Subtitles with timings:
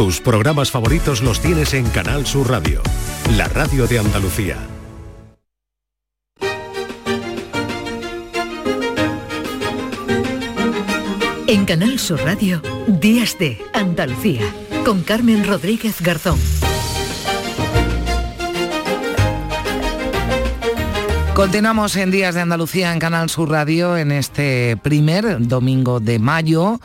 [0.00, 2.80] Tus programas favoritos los tienes en Canal Sur Radio,
[3.36, 4.56] la radio de Andalucía.
[11.46, 14.46] En Canal Sur Radio, Días de Andalucía,
[14.86, 16.38] con Carmen Rodríguez Garzón.
[21.34, 26.80] Continuamos en Días de Andalucía en Canal Sur Radio en este primer domingo de mayo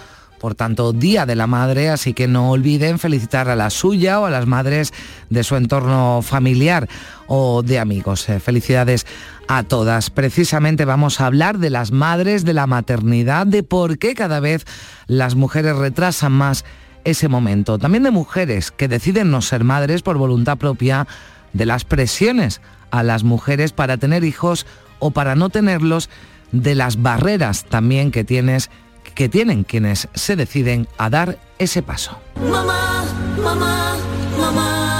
[0.46, 4.28] por tanto, Día de la Madre, así que no olviden felicitar a la suya o
[4.28, 4.94] a las madres
[5.32, 6.88] de su entorno familiar
[7.26, 8.30] o de amigos.
[8.30, 9.08] Eh, felicidades
[9.48, 10.12] a todas.
[10.12, 14.66] Precisamente vamos a hablar de las madres, de la maternidad, de por qué cada vez
[15.08, 16.64] las mujeres retrasan más
[17.06, 17.80] ese momento.
[17.80, 21.08] También de mujeres que deciden no ser madres por voluntad propia,
[21.54, 24.68] de las presiones a las mujeres para tener hijos
[25.00, 26.08] o para no tenerlos,
[26.52, 28.70] de las barreras también que tienes
[29.16, 32.20] que tienen quienes se deciden a dar ese paso.
[32.36, 33.06] Mamá,
[33.42, 33.96] mamá,
[34.38, 34.92] mamá.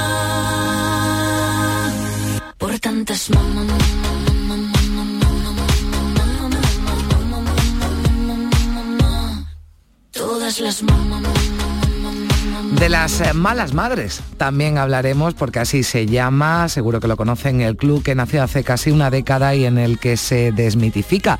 [2.58, 3.76] Por tantas mamá.
[10.12, 11.55] Todas las mamás.
[12.78, 17.62] De las eh, malas madres también hablaremos porque así se llama, seguro que lo conocen,
[17.62, 21.38] el club que nació hace casi una década y en el que se desmitifica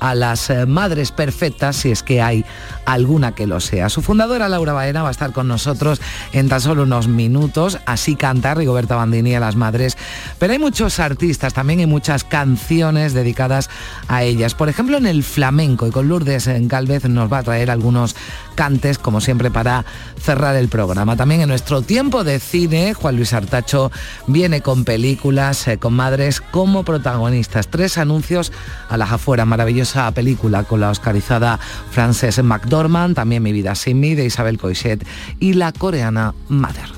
[0.00, 2.42] a las eh, madres perfectas si es que hay
[2.86, 3.90] alguna que lo sea.
[3.90, 6.00] Su fundadora Laura Baena va a estar con nosotros
[6.32, 9.98] en tan solo unos minutos, así canta Rigoberta Bandini a las madres,
[10.38, 13.68] pero hay muchos artistas también y muchas canciones dedicadas
[14.08, 14.54] a ellas.
[14.54, 18.16] Por ejemplo en el flamenco y con Lourdes Galvez nos va a traer algunos
[18.58, 19.84] cantes como siempre para
[20.20, 21.14] cerrar el programa.
[21.14, 23.92] También en nuestro tiempo de cine, Juan Luis Artacho
[24.26, 27.68] viene con películas, eh, con madres como protagonistas.
[27.68, 28.50] Tres anuncios
[28.88, 31.60] a las afueras, maravillosa película con la oscarizada
[31.92, 35.06] Frances McDormand, también Mi vida sin mí de Isabel Coixet
[35.38, 36.97] y la coreana Mother.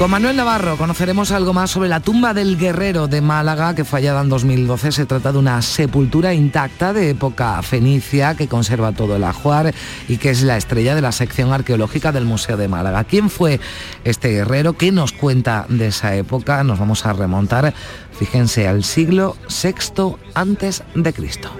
[0.00, 3.98] Con Manuel Navarro conoceremos algo más sobre la tumba del guerrero de Málaga que fue
[3.98, 4.92] hallada en 2012.
[4.92, 9.74] Se trata de una sepultura intacta de época fenicia que conserva todo el ajuar
[10.08, 13.04] y que es la estrella de la sección arqueológica del Museo de Málaga.
[13.04, 13.60] ¿Quién fue
[14.02, 14.72] este guerrero?
[14.72, 16.64] ¿Qué nos cuenta de esa época?
[16.64, 17.74] Nos vamos a remontar,
[18.18, 21.50] fíjense, al siglo VI antes de Cristo.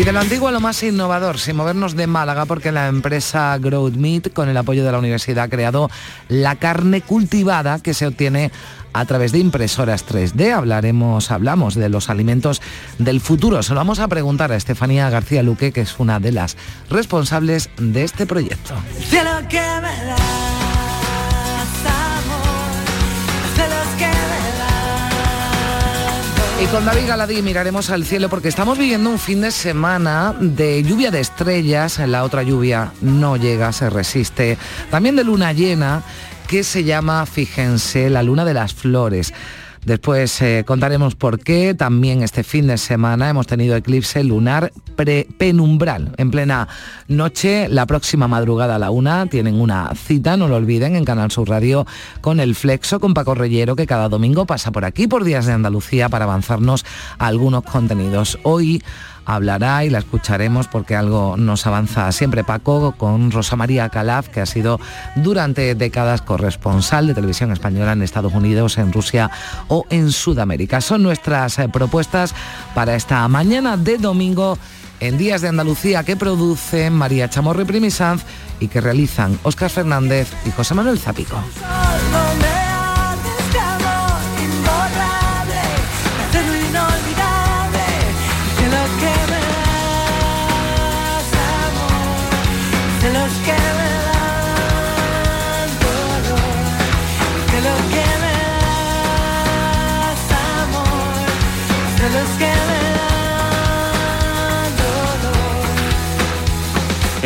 [0.00, 3.58] Y de lo antiguo a lo más innovador, sin movernos de Málaga, porque la empresa
[3.58, 5.90] Growth Meat, con el apoyo de la universidad, ha creado
[6.30, 8.50] la carne cultivada que se obtiene
[8.94, 10.54] a través de impresoras 3D.
[10.54, 12.62] Hablaremos, hablamos de los alimentos
[12.96, 13.62] del futuro.
[13.62, 16.56] Se lo vamos a preguntar a Estefanía García Luque, que es una de las
[16.88, 18.72] responsables de este proyecto.
[26.60, 30.82] Y con David Galadí miraremos al cielo porque estamos viviendo un fin de semana de
[30.82, 34.58] lluvia de estrellas, la otra lluvia no llega, se resiste,
[34.90, 36.02] también de luna llena
[36.46, 39.32] que se llama, fíjense, la luna de las flores.
[39.84, 41.74] Después eh, contaremos por qué.
[41.74, 46.12] También este fin de semana hemos tenido eclipse lunar pre- penumbral.
[46.18, 46.68] En plena
[47.08, 51.30] noche, la próxima madrugada a la una, tienen una cita, no lo olviden, en Canal
[51.30, 51.86] Sur Radio
[52.20, 55.52] con el Flexo, con Paco Reyero, que cada domingo pasa por aquí, por Días de
[55.52, 56.84] Andalucía, para avanzarnos
[57.18, 58.38] algunos contenidos.
[58.42, 58.82] Hoy
[59.34, 64.40] hablará y la escucharemos porque algo nos avanza siempre Paco con Rosa María Calaf, que
[64.40, 64.80] ha sido
[65.16, 69.30] durante décadas corresponsal de televisión española en Estados Unidos, en Rusia
[69.68, 70.80] o en Sudamérica.
[70.80, 72.34] Son nuestras eh, propuestas
[72.74, 74.58] para esta mañana de domingo
[75.00, 78.24] en Días de Andalucía que producen María Chamorro y Primisanz
[78.58, 81.42] y que realizan Óscar Fernández y José Manuel Zapico.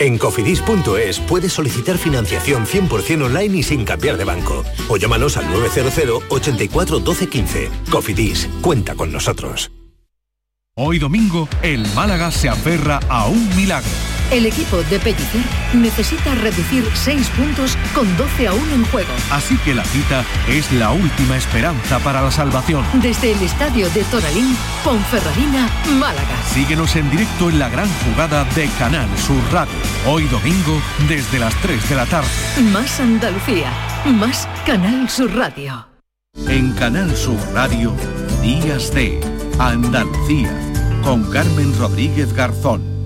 [0.00, 4.64] En cofidis.es puedes solicitar financiación 100% online y sin cambiar de banco.
[4.88, 7.70] O llámanos al 900 84 12 15.
[7.90, 9.70] Cofidis, cuenta con nosotros.
[10.76, 13.90] Hoy domingo, el Málaga se aferra a un milagro.
[14.30, 15.42] El equipo de Pellicer
[15.72, 19.08] necesita reducir 6 puntos con 12 a 1 en juego.
[19.30, 22.84] Así que la cita es la última esperanza para la salvación.
[23.00, 24.54] Desde el estadio de Toralín,
[24.84, 26.36] Ponferradina, Málaga.
[26.52, 29.72] Síguenos en directo en la gran jugada de Canal Sur Radio.
[30.06, 30.78] Hoy domingo,
[31.08, 32.28] desde las 3 de la tarde.
[32.70, 33.72] Más Andalucía,
[34.04, 35.86] más Canal Sur Radio.
[36.46, 37.94] En Canal Sur Radio,
[38.42, 39.20] Días de
[39.58, 40.52] Andalucía,
[41.02, 42.97] con Carmen Rodríguez Garzón.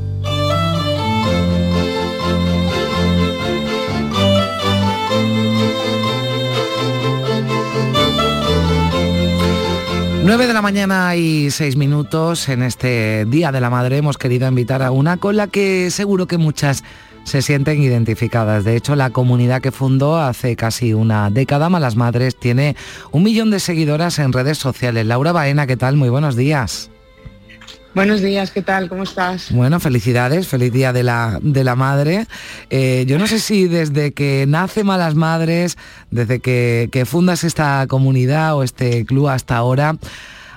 [10.33, 12.49] 9 de la mañana y 6 minutos.
[12.49, 16.27] En este Día de la Madre hemos querido invitar a una con la que seguro
[16.27, 16.85] que muchas
[17.25, 18.65] se sienten identificadas.
[18.65, 22.77] De hecho, la comunidad que fundó hace casi una década, Malas Madres, tiene
[23.11, 25.05] un millón de seguidoras en redes sociales.
[25.07, 25.97] Laura Baena, ¿qué tal?
[25.97, 26.92] Muy buenos días.
[27.95, 28.89] Buenos días, ¿qué tal?
[28.89, 29.53] ¿Cómo estás?
[29.53, 32.27] Bueno, felicidades, feliz día de la, de la madre.
[32.71, 35.77] Eh, yo no sé si desde que nace Malas Madres,
[36.11, 39.99] desde que, fundas esta comunidad o este club hasta ahora,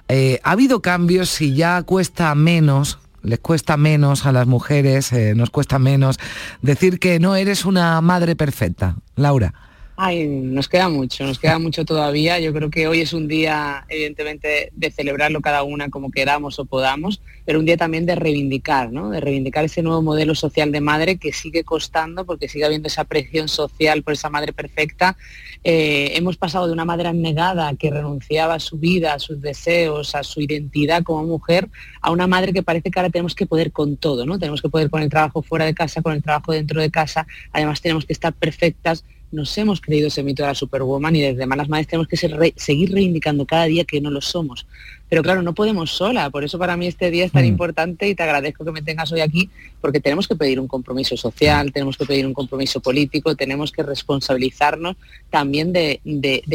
[0.08, 5.34] eh, ha habido cambios, si ya cuesta menos les cuesta menos a las mujeres, eh,
[5.36, 6.20] nos cuesta menos
[6.62, 8.96] decir que no eres una madre perfecta.
[9.16, 9.54] Laura.
[9.98, 12.38] Ay, nos queda mucho, nos queda mucho todavía.
[12.40, 16.66] Yo creo que hoy es un día, evidentemente, de celebrarlo cada una como queramos o
[16.66, 19.10] podamos, pero un día también de reivindicar, ¿no?
[19.10, 23.06] De reivindicar ese nuevo modelo social de madre que sigue costando porque sigue habiendo esa
[23.06, 25.16] presión social por esa madre perfecta.
[25.64, 30.14] Eh, hemos pasado de una madre negada que renunciaba a su vida, a sus deseos,
[30.14, 31.70] a su identidad como mujer,
[32.02, 34.38] a una madre que parece que ahora tenemos que poder con todo, ¿no?
[34.40, 37.26] Tenemos que poder con el trabajo fuera de casa, con el trabajo dentro de casa,
[37.54, 41.46] además tenemos que estar perfectas nos hemos creído ese mito de la Superwoman y desde
[41.46, 44.66] Malas Madres tenemos que seguir reivindicando cada día que no lo somos.
[45.10, 47.48] Pero claro, no podemos sola, por eso para mí este día es tan mm.
[47.48, 49.50] importante y te agradezco que me tengas hoy aquí,
[49.81, 53.84] porque tenemos que pedir un compromiso social, tenemos que pedir un compromiso político, tenemos que
[53.84, 54.96] responsabilizarnos
[55.30, 56.02] también de,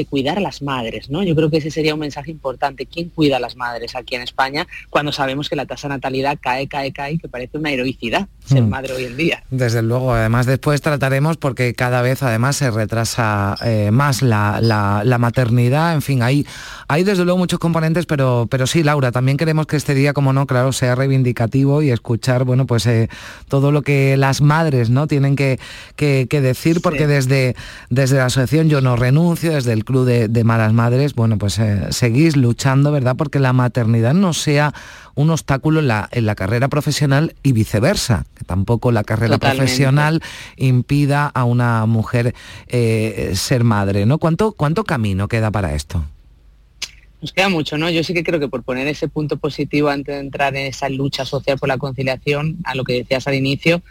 [0.08, 1.22] cuidar a las madres, ¿no?
[1.22, 2.86] Yo creo que ese sería un mensaje importante.
[2.86, 6.38] ¿Quién cuida a las madres aquí en España cuando sabemos que la tasa de natalidad
[6.40, 8.68] cae, cae, cae, que parece una heroicidad ser mm.
[8.68, 9.44] madre hoy en día?
[9.50, 15.94] Desde luego, además después trataremos porque cada vez además se retrasa eh, más la, maternidad,
[15.94, 16.46] en fin, hay,
[16.88, 20.32] hay desde luego muchos componentes, pero pero sí, Laura, también queremos que este día, como
[20.32, 23.08] no, claro, sea reivindicativo y escuchar, bueno, pues eh,
[23.48, 25.58] todo lo que las madres no tienen que,
[25.96, 27.56] decir, porque desde,
[27.88, 31.86] desde la asociación Yo No Renuncio, desde el Club de, Malas Madres, bueno, pues eh,
[31.90, 33.16] seguís luchando, ¿verdad?
[33.16, 34.74] Porque la maternidad no sea
[35.14, 40.22] un obstáculo en la, en la carrera profesional y viceversa, que tampoco la carrera profesional
[40.56, 42.34] impida a una mujer
[42.68, 44.18] eh, ser madre, ¿no?
[44.18, 46.04] ¿Cuánto, ¿Cuánto camino queda para esto?
[47.20, 47.90] Nos queda mucho, ¿no?
[47.90, 50.88] Yo sí que creo que por poner ese punto positivo antes de entrar en esa
[50.88, 53.82] lucha social por la conciliación, a lo que decías al inicio,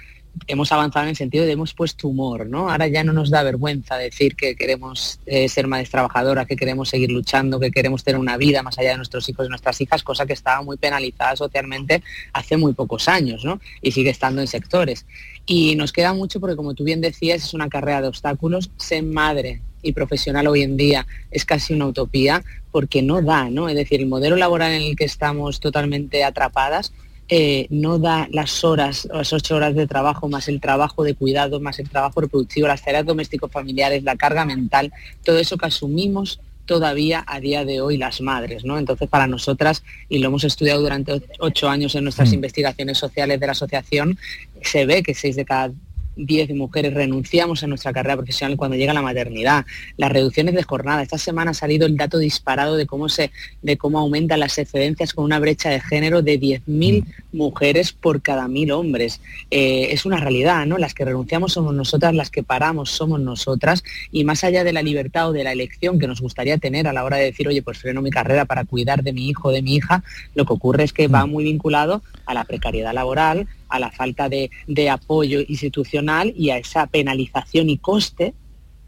[0.47, 2.69] hemos avanzado en el sentido de hemos puesto humor, ¿no?
[2.69, 6.89] Ahora ya no nos da vergüenza decir que queremos eh, ser madres trabajadoras, que queremos
[6.89, 10.03] seguir luchando, que queremos tener una vida más allá de nuestros hijos y nuestras hijas,
[10.03, 13.59] cosa que estaba muy penalizada socialmente hace muy pocos años, ¿no?
[13.81, 15.05] Y sigue estando en sectores.
[15.45, 18.71] Y nos queda mucho porque, como tú bien decías, es una carrera de obstáculos.
[18.77, 23.69] Ser madre y profesional hoy en día es casi una utopía porque no da, ¿no?
[23.69, 26.93] Es decir, el modelo laboral en el que estamos totalmente atrapadas
[27.31, 31.59] eh, no da las horas, las ocho horas de trabajo, más el trabajo de cuidado,
[31.59, 34.91] más el trabajo reproductivo, las tareas domésticos familiares, la carga mental,
[35.23, 38.79] todo eso que asumimos todavía a día de hoy las madres, ¿no?
[38.79, 42.35] Entonces, para nosotras, y lo hemos estudiado durante ocho años en nuestras mm.
[42.35, 44.17] investigaciones sociales de la asociación,
[44.63, 45.71] se ve que seis de cada
[46.19, 49.65] 10 mujeres renunciamos a nuestra carrera profesional cuando llega la maternidad,
[49.97, 51.01] las reducciones de jornada.
[51.01, 55.13] Esta semana ha salido el dato disparado de cómo, se, de cómo aumentan las excedencias
[55.13, 59.21] con una brecha de género de 10.000 mujeres por cada 1.000 hombres.
[59.49, 60.77] Eh, es una realidad, ¿no?
[60.77, 64.81] Las que renunciamos somos nosotras, las que paramos somos nosotras y más allá de la
[64.81, 67.61] libertad o de la elección que nos gustaría tener a la hora de decir, oye,
[67.61, 70.03] pues freno mi carrera para cuidar de mi hijo o de mi hija,
[70.35, 74.27] lo que ocurre es que va muy vinculado a la precariedad laboral, a la falta
[74.27, 78.33] de, de apoyo institucional y a esa penalización y coste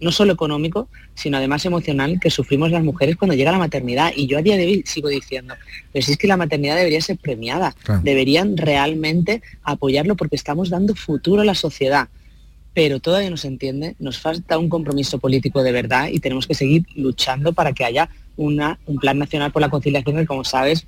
[0.01, 4.11] no solo económico, sino además emocional que sufrimos las mujeres cuando llega la maternidad.
[4.15, 5.53] Y yo a día de hoy sigo diciendo,
[5.93, 10.95] pero si es que la maternidad debería ser premiada, deberían realmente apoyarlo porque estamos dando
[10.95, 12.09] futuro a la sociedad.
[12.73, 16.55] Pero todavía no se entiende, nos falta un compromiso político de verdad y tenemos que
[16.55, 20.88] seguir luchando para que haya una, un plan nacional por la conciliación que, como sabes,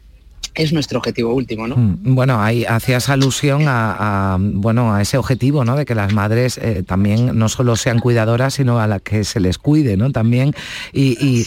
[0.55, 1.75] es nuestro objetivo último, ¿no?
[1.75, 5.75] Mm, bueno, ahí hacías alusión a, bueno a ese objetivo, ¿no?
[5.75, 9.39] De que las madres eh, también no solo sean cuidadoras, sino a las que se
[9.39, 10.11] les cuide, ¿no?
[10.11, 10.53] También
[10.91, 11.45] y y,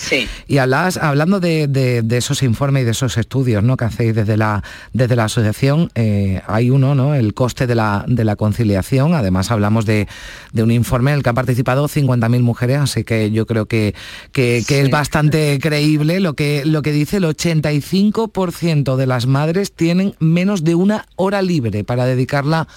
[0.48, 3.76] y hablando de, esos informes y de esos estudios, ¿no?
[3.76, 4.62] Que hacéis desde la
[4.92, 7.14] desde la asociación, eh, hay uno, ¿no?
[7.14, 9.14] El coste de la de la conciliación.
[9.14, 10.08] Además hablamos de,
[10.54, 13.94] un informe en el que han participado 50.000 mujeres, así que yo creo que
[14.32, 20.14] que, es bastante creíble lo que lo que dice el 85% de las madres tienen
[20.20, 22.68] menos de una hora libre para dedicarla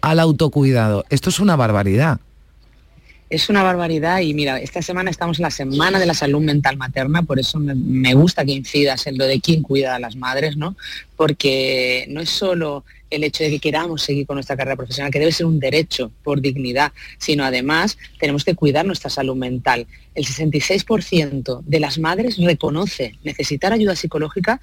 [0.00, 1.04] al autocuidado.
[1.10, 2.18] Esto es una barbaridad.
[3.32, 6.76] Es una barbaridad y mira, esta semana estamos en la Semana de la Salud Mental
[6.76, 10.58] Materna, por eso me, gusta que incidas en lo de quién cuida a las madres,
[10.58, 10.76] ¿no?
[11.16, 15.18] Porque no es solo el hecho de que queramos seguir con nuestra carrera profesional, que
[15.18, 19.86] debe ser un derecho por dignidad, sino además tenemos que cuidar nuestra salud mental.
[20.14, 24.60] El 66% de las madres reconoce necesitar ayuda psicológica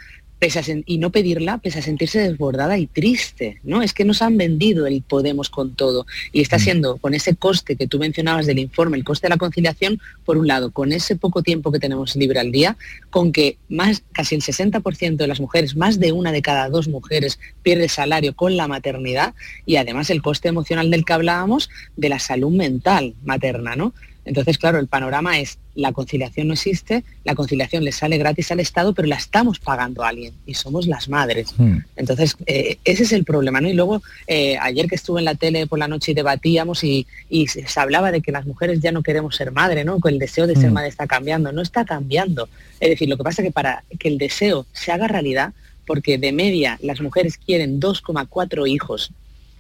[0.86, 3.82] y no pedirla, pese a sentirse desbordada y triste, ¿no?
[3.82, 6.60] Es que nos han vendido el Podemos con todo y está mm.
[6.60, 10.38] siendo con ese coste que tú mencionabas del informe, el coste de la conciliación, por
[10.38, 12.78] un lado, con ese poco tiempo que tenemos libre al día,
[13.10, 16.88] con que más casi el 60% de las mujeres, más de una de cada dos
[16.88, 19.34] mujeres pierde salario con la maternidad
[19.66, 23.94] y además el coste emocional del que hablábamos de la salud mental materna, ¿no?
[24.26, 28.60] Entonces, claro, el panorama es, la conciliación no existe, la conciliación le sale gratis al
[28.60, 31.54] Estado, pero la estamos pagando a alguien y somos las madres.
[31.58, 31.80] Hmm.
[31.96, 33.70] Entonces, eh, ese es el problema, ¿no?
[33.70, 37.06] Y luego, eh, ayer que estuve en la tele por la noche y debatíamos y,
[37.48, 40.00] se hablaba de que las mujeres ya no queremos ser madre, ¿no?
[40.00, 40.74] Que el deseo de ser hmm.
[40.74, 41.52] madre está cambiando.
[41.52, 42.50] No está cambiando.
[42.80, 45.54] Es decir, lo que pasa es que para que el deseo se haga realidad,
[45.86, 49.12] porque de media las mujeres quieren 2,4 hijos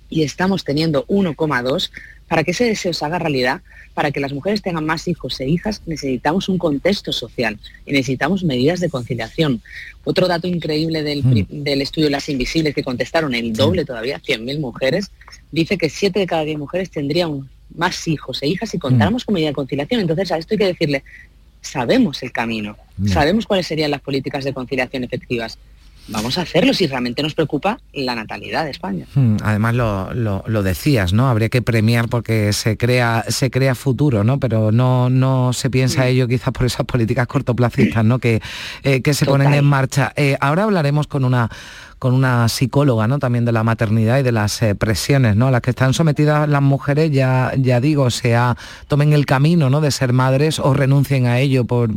[0.10, 1.92] y estamos teniendo 1,2,
[2.30, 3.62] para que ese deseo se haga realidad,
[3.94, 8.44] para que las mujeres tengan más hijos e hijas, necesitamos un contexto social y necesitamos
[8.44, 9.62] medidas de conciliación.
[10.06, 11.82] Otro dato increíble del, mm.
[11.82, 15.12] estudio Las Invisibles, que contestaron el doble todavía, 100.000 mujeres,
[15.52, 19.26] dice que 7 de cada 10 mujeres tendrían más hijos e hijas si contáramos mm.
[19.26, 20.02] con medidas de conciliación.
[20.02, 21.04] Entonces a esto hay que decirle,
[21.62, 25.58] sabemos el camino, sabemos cuáles serían las políticas de conciliación efectivas,
[26.10, 29.06] vamos a hacerlo si realmente nos preocupa la natalidad de España.
[29.16, 31.30] Hmm, además lo, decías, ¿no?
[31.30, 34.40] Habría que premiar porque se crea, se crea futuro, ¿no?
[34.40, 38.20] Pero no, no se piensa ello quizás por esas políticas cortoplacistas, ¿no?
[38.20, 38.42] Que,
[38.84, 40.14] eh, que se ponen en marcha.
[40.16, 41.50] Eh, ahora hablaremos con una
[42.00, 43.20] con una psicóloga ¿no?
[43.20, 45.48] también de la maternidad y de las eh, presiones ¿no?
[45.48, 48.56] a las que están sometidas las mujeres, ya, ya digo, sea
[48.88, 49.82] tomen el camino ¿no?
[49.82, 51.90] de ser madres o renuncien a ello por,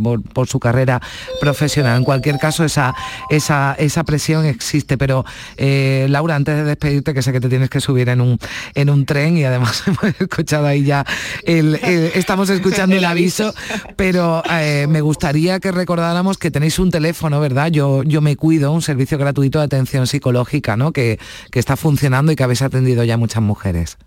[0.46, 1.00] su carrera
[1.40, 1.96] profesional.
[1.98, 2.94] En cualquier caso, esa,
[3.30, 4.98] esa, esa presión existe.
[4.98, 5.24] Pero
[5.56, 8.38] eh, Laura, antes de despedirte, que sé que te tienes que subir en un,
[8.74, 11.06] en un tren y además hemos escuchado ahí ya,
[11.44, 13.54] el, estamos escuchando el aviso,
[13.94, 17.70] pero eh, me gustaría que recordáramos que tenéis un teléfono, ¿verdad?
[17.70, 20.92] Yo, yo me cuido, un servicio gratuito de atención psicológica ¿no?
[20.92, 21.18] que,
[21.50, 23.98] que está funcionando y que habéis atendido ya muchas mujeres.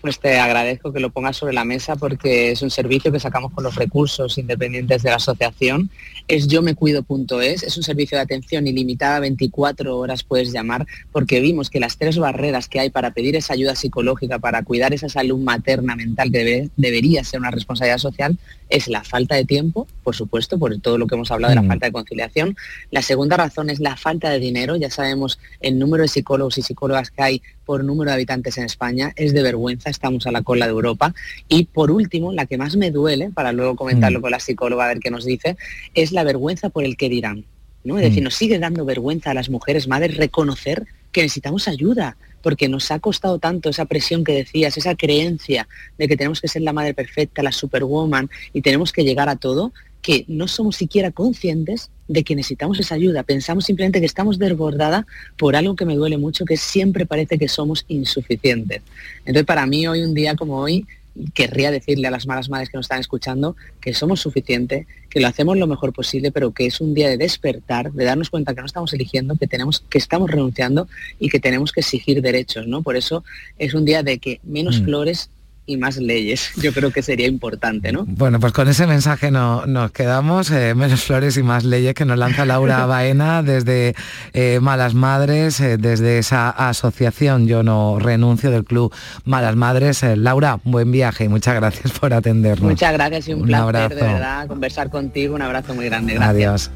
[0.00, 3.52] Pues te agradezco que lo pongas sobre la mesa porque es un servicio que sacamos
[3.52, 5.90] con los recursos independientes de la asociación.
[6.28, 11.40] Es yo me cuido.es, es un servicio de atención ilimitada, 24 horas puedes llamar, porque
[11.40, 15.08] vimos que las tres barreras que hay para pedir esa ayuda psicológica, para cuidar esa
[15.08, 18.38] salud materna mental que debería ser una responsabilidad social,
[18.70, 21.62] es la falta de tiempo, por supuesto, por todo lo que hemos hablado de la
[21.62, 21.68] mm.
[21.68, 22.56] falta de conciliación.
[22.90, 24.76] La segunda razón es la falta de dinero.
[24.76, 28.64] Ya sabemos el número de psicólogos y psicólogas que hay por número de habitantes en
[28.64, 29.12] España.
[29.14, 31.14] Es de vergüenza, estamos a la cola de Europa.
[31.50, 34.22] Y por último, la que más me duele, para luego comentarlo mm.
[34.22, 35.58] con la psicóloga a ver qué nos dice,
[35.92, 37.44] es la vergüenza por el que dirán.
[37.84, 37.98] ¿no?
[37.98, 38.24] Es decir, mm.
[38.24, 43.00] nos sigue dando vergüenza a las mujeres madres reconocer que necesitamos ayuda, porque nos ha
[43.00, 46.94] costado tanto esa presión que decías, esa creencia de que tenemos que ser la madre
[46.94, 52.24] perfecta, la superwoman y tenemos que llegar a todo, que no somos siquiera conscientes de
[52.24, 53.22] que necesitamos esa ayuda.
[53.22, 57.48] Pensamos simplemente que estamos desbordada por algo que me duele mucho, que siempre parece que
[57.48, 58.82] somos insuficientes.
[59.20, 60.86] Entonces, para mí hoy, un día como hoy,
[61.34, 65.26] querría decirle a las malas madres que nos están escuchando que somos suficientes, que lo
[65.26, 68.60] hacemos lo mejor posible, pero que es un día de despertar, de darnos cuenta que
[68.60, 70.86] no estamos eligiendo, que tenemos, que estamos renunciando
[71.18, 72.82] y que tenemos que exigir derechos, ¿no?
[72.82, 73.24] Por eso
[73.58, 74.84] es un día de que menos Mm.
[74.84, 75.30] flores
[75.68, 76.50] y más leyes.
[76.56, 78.04] Yo creo que sería importante, ¿no?
[78.06, 82.04] Bueno, pues con ese mensaje no- nos quedamos, eh, menos flores y más leyes que
[82.04, 83.94] nos lanza Laura Baena desde
[84.32, 88.92] eh, Malas Madres, eh, desde esa asociación Yo no renuncio del club
[89.24, 90.02] Malas Madres.
[90.02, 92.70] Eh, Laura, buen viaje y muchas gracias por atendernos.
[92.70, 93.94] Muchas gracias y un, Un placer abrazo.
[93.94, 95.34] de verdad conversar contigo.
[95.34, 96.14] Un abrazo muy grande.
[96.14, 96.30] Gracias.
[96.30, 96.70] Adiós.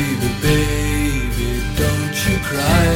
[0.00, 2.88] Baby, baby, don't you cry.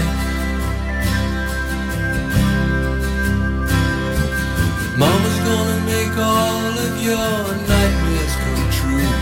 [4.97, 7.37] Mama's gonna make all of your
[7.73, 9.13] nightmares come true.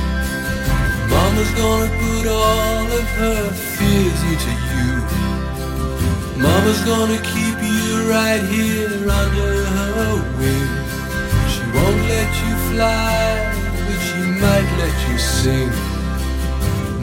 [1.15, 3.43] Mama's gonna put all of her
[3.75, 4.91] fears into you.
[6.47, 7.87] Mama's gonna keep you
[8.17, 10.71] right here under her wing.
[11.53, 13.23] She won't let you fly,
[13.87, 15.73] but she might let you sing.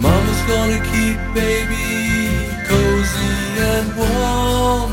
[0.08, 1.90] Mama's gonna keep baby
[2.68, 3.34] cozy
[3.72, 4.92] and warm.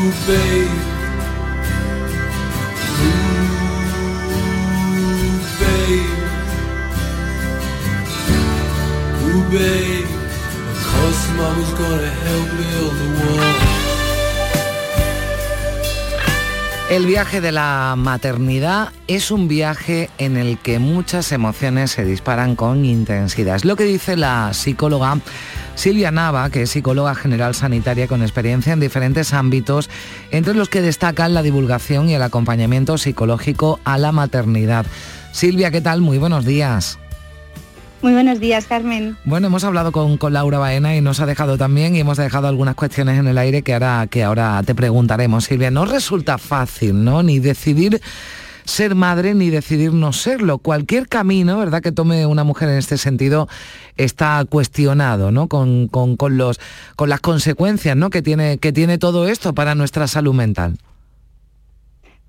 [0.00, 0.76] Ooh, babe.
[4.96, 6.18] Ooh, babe.
[9.26, 10.10] Ooh, babe.
[11.02, 13.69] Of Mama's gonna help build the wall.
[16.90, 22.56] El viaje de la maternidad es un viaje en el que muchas emociones se disparan
[22.56, 23.54] con intensidad.
[23.54, 25.20] Es lo que dice la psicóloga
[25.76, 29.88] Silvia Nava, que es psicóloga general sanitaria con experiencia en diferentes ámbitos,
[30.32, 34.84] entre los que destacan la divulgación y el acompañamiento psicológico a la maternidad.
[35.30, 36.00] Silvia, ¿qué tal?
[36.00, 36.98] Muy buenos días.
[38.02, 39.16] Muy buenos días, Carmen.
[39.26, 42.48] Bueno, hemos hablado con, con Laura Baena y nos ha dejado también y hemos dejado
[42.48, 45.44] algunas cuestiones en el aire que ahora, que ahora te preguntaremos.
[45.44, 47.22] Silvia, no resulta fácil, ¿no?
[47.22, 48.00] Ni decidir
[48.64, 50.56] ser madre ni decidir no serlo.
[50.58, 53.48] Cualquier camino, ¿verdad?, que tome una mujer en este sentido
[53.98, 55.48] está cuestionado, ¿no?
[55.48, 56.58] Con, con- con los,
[56.96, 58.08] con las consecuencias, ¿no?
[58.08, 60.78] Que tiene, que tiene todo esto para nuestra salud mental.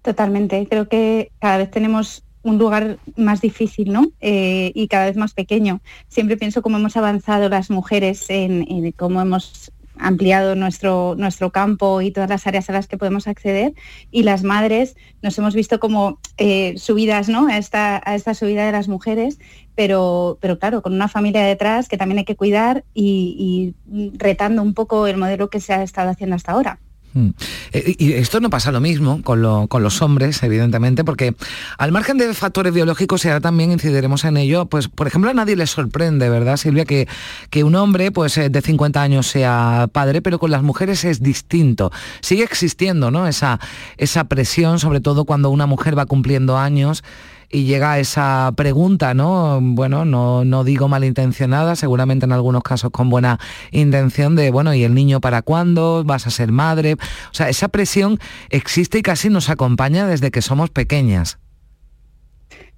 [0.02, 0.68] Totalmente.
[0.70, 4.12] Creo que cada vez tenemos un lugar más difícil, ¿no?
[4.20, 5.82] Eh, y cada vez más pequeño.
[6.08, 12.12] Siempre pienso cómo hemos avanzado las mujeres en, cómo hemos ampliado nuestro, nuestro campo y
[12.12, 13.74] todas las áreas a las que podemos acceder
[14.10, 17.48] y las madres nos hemos visto como eh, subidas ¿no?
[17.48, 19.38] a, esta, a esta subida de las mujeres,
[19.76, 23.76] pero, pero claro, con una familia detrás que también hay que cuidar y
[24.14, 26.80] retando un poco el modelo que se ha estado haciendo hasta ahora.
[27.14, 27.30] Mm.
[27.74, 31.36] Eh, Y esto no pasa lo mismo con, lo- con los hombres, evidentemente, porque
[31.78, 35.34] al margen de factores biológicos, y ahora también incidiremos en ello, pues por ejemplo a
[35.34, 37.08] nadie le sorprende, ¿verdad, Silvia, que,
[37.50, 41.22] que un hombre pues eh, de 50 años sea padre, pero con las mujeres es
[41.22, 41.92] distinto.
[42.22, 43.28] Sigue existiendo, ¿no?
[43.28, 43.60] Esa,
[43.98, 47.04] esa presión, sobre todo cuando una mujer va cumpliendo años
[47.52, 49.60] y llega esa pregunta, ¿no?
[49.62, 53.40] Bueno, no, no digo malintencionada, seguramente en algunos casos con buena
[53.72, 56.04] intención de, bueno, ¿y el niño para cuándo?
[56.06, 56.94] ¿Vas a ser madre?
[56.94, 61.38] O sea, esa presión existe y casi nos acompaña desde que somos pequeñas.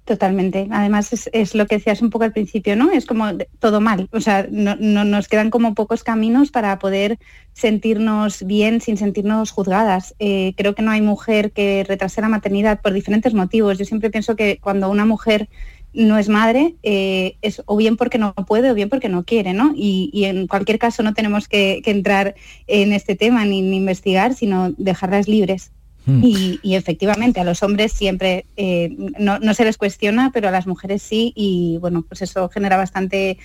[0.04, 0.68] Totalmente.
[0.70, 2.90] Además es, lo que decías un poco al principio, ¿no?
[2.90, 3.26] Es como
[3.58, 4.06] todo mal.
[4.12, 7.18] O sea, no, no- nos quedan como pocos caminos para poder
[7.54, 10.14] sentirnos bien sin sentirnos juzgadas.
[10.18, 13.78] Eh, creo que no hay mujer que retrase la maternidad por diferentes motivos.
[13.78, 15.48] Yo siempre pienso que cuando una mujer
[15.94, 19.54] no es madre, eh, es o bien porque no puede o bien porque no quiere,
[19.54, 19.72] ¿no?
[19.74, 22.34] Y, en cualquier caso no tenemos que, entrar
[22.66, 25.73] en este tema ni investigar, sino dejarlas libres.
[26.06, 26.22] Mm.
[26.22, 30.66] Y, efectivamente a los hombres siempre eh, no, no se les cuestiona, pero a las
[30.66, 33.38] mujeres sí y bueno, pues eso genera bastante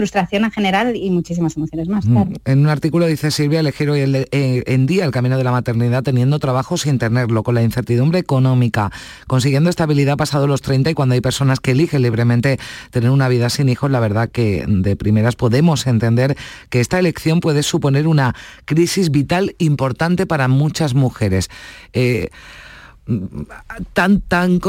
[0.00, 2.06] frustración en general y muchísimas emociones más.
[2.06, 2.12] Mm.
[2.12, 2.30] claro.
[2.46, 5.52] En un artículo dice Silvia, elegir hoy el- eh, en día el camino de la
[5.52, 8.90] maternidad teniendo trabajo sin tenerlo, con la incertidumbre económica,
[9.26, 12.58] consiguiendo estabilidad pasado los 30 y cuando hay personas que eligen libremente
[12.90, 16.34] tener una vida sin hijos, la verdad que de primeras podemos entender
[16.70, 18.34] que esta elección puede suponer una
[18.64, 21.50] crisis vital importante para muchas mujeres.
[21.92, 22.28] Eh,
[23.92, 24.60] tan tan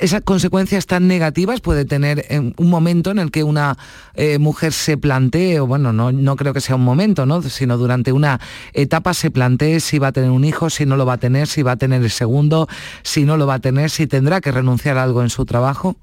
[0.00, 3.78] esas consecuencias tan negativas puede tener en un momento en el que una
[4.14, 7.78] eh, mujer se plantee o bueno no no creo que sea un momento no sino
[7.78, 8.40] durante una
[8.72, 11.46] etapa se plantee si va a tener un hijo si no lo va a tener
[11.46, 12.68] si va a tener el segundo
[13.02, 15.96] si no lo va a tener si tendrá que renunciar a algo en su trabajo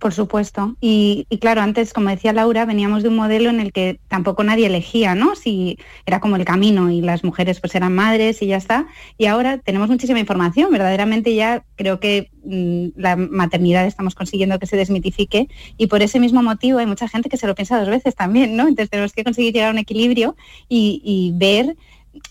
[0.00, 0.76] Por supuesto.
[0.80, 4.66] Y, claro, antes, como decía Laura, veníamos de un modelo en el que tampoco nadie
[4.66, 5.36] elegía, ¿no?
[5.36, 8.86] Si era como el camino y las mujeres pues eran madres y ya está.
[9.18, 10.72] Y ahora tenemos muchísima información.
[10.72, 16.18] Verdaderamente ya creo que mmm, la maternidad estamos consiguiendo que se desmitifique y por ese
[16.18, 18.62] mismo motivo hay mucha gente que se lo piensa dos veces también, ¿no?
[18.66, 20.36] Entonces tenemos que conseguir llegar a un equilibrio
[20.68, 21.76] y ver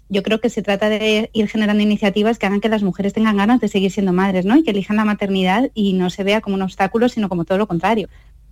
[0.09, 3.37] yo creo que se trata de ir generando iniciativas que hagan que las mujeres tengan
[3.37, 4.57] ganas de seguir siendo madres, ¿no?
[4.57, 7.57] Y que elijan la maternidad y no se vea como un obstáculo, sino como todo
[7.57, 8.09] lo contrario.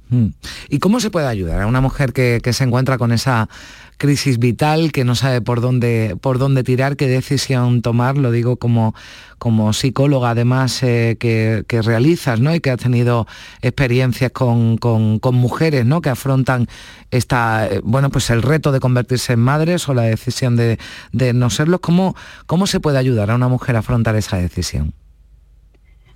[0.09, 0.29] Hmm.
[0.67, 3.47] ¿Y cómo se puede ayudar a una mujer que, que, se encuentra con esa
[4.01, 8.17] crisis vital, que no sabe por dónde, por dónde tirar, qué decisión tomar?
[8.17, 8.95] Lo digo como,
[9.37, 12.55] como psicóloga además eh, que, que, realizas ¿no?
[12.55, 13.27] y que has tenido
[13.61, 16.01] experiencias con, con, mujeres ¿no?
[16.01, 16.65] que afrontan
[17.11, 20.79] esta, eh, bueno, pues el reto de convertirse en madres o la decisión de,
[21.11, 21.79] de no serlo.
[21.79, 22.15] ¿Cómo,
[22.47, 24.95] ¿Cómo se puede ayudar a una mujer a afrontar esa decisión?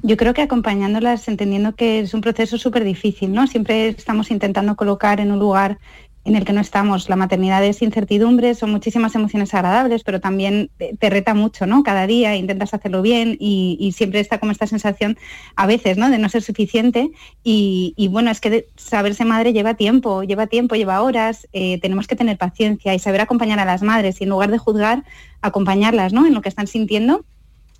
[0.01, 3.47] Yo creo que acompañándolas, entendiendo que es un proceso súper difícil, ¿no?
[3.47, 5.79] Siempre estamos intentando colocar en un lugar
[6.25, 7.07] en el que no estamos.
[7.07, 11.83] La maternidad es incertidumbre, son muchísimas emociones agradables, pero también te reta mucho, ¿no?
[11.83, 15.17] Cada día intentas hacerlo bien y, siempre está como esta sensación
[15.55, 16.09] a veces, ¿no?
[16.09, 17.11] De no ser suficiente.
[17.43, 21.47] Y, bueno, es que saberse madre lleva tiempo, lleva tiempo, lleva horas.
[21.53, 24.57] Eh, tenemos que tener paciencia y saber acompañar a las madres y en lugar de
[24.57, 25.03] juzgar,
[25.41, 26.25] acompañarlas, ¿no?
[26.25, 27.23] En lo que están sintiendo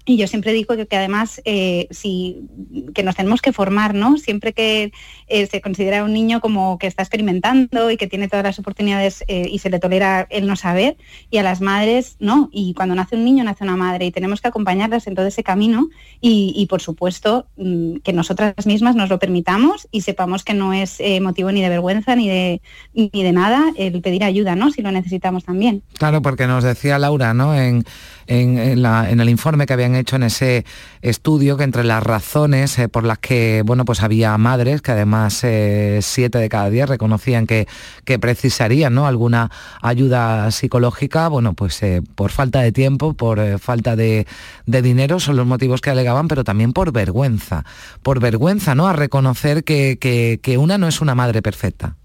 [0.05, 1.87] y yo siempre digo que, además eh,
[2.93, 4.17] que nos tenemos que formar, ¿no?
[4.17, 4.91] Siempre que
[5.27, 9.23] eh, se considera un niño como que está experimentando y que tiene todas las oportunidades
[9.27, 10.97] eh, y se le tolera el no saber,
[11.31, 12.49] y a las madres no.
[12.51, 15.43] Y cuando nace un niño nace una madre y tenemos que acompañarlas en todo ese
[15.43, 15.89] camino
[16.21, 20.73] y, y por supuesto mm, que nosotras mismas nos lo permitamos y sepamos que no
[20.73, 22.61] es eh, motivo ni de vergüenza ni de,
[22.93, 24.69] ni de nada el pedir ayuda, ¿no?
[24.69, 25.81] Si lo necesitamos también.
[25.97, 27.55] Claro, porque nos decía Laura, ¿no?
[27.55, 27.83] En,
[28.27, 30.65] en, en, la, en el informe que habían hecho en ese
[31.01, 35.43] estudio que entre las razones eh, por las que bueno pues había madres que además
[35.43, 37.67] eh, siete de cada diez reconocían que,
[38.03, 39.07] que precisarían ¿no?
[39.07, 44.27] alguna ayuda psicológica bueno pues eh, por falta de tiempo por falta de,
[44.65, 47.65] de, dinero son los motivos que alegaban pero también por vergüenza.
[48.03, 51.95] Por vergüenza no a reconocer que, que, que una no es una madre perfecta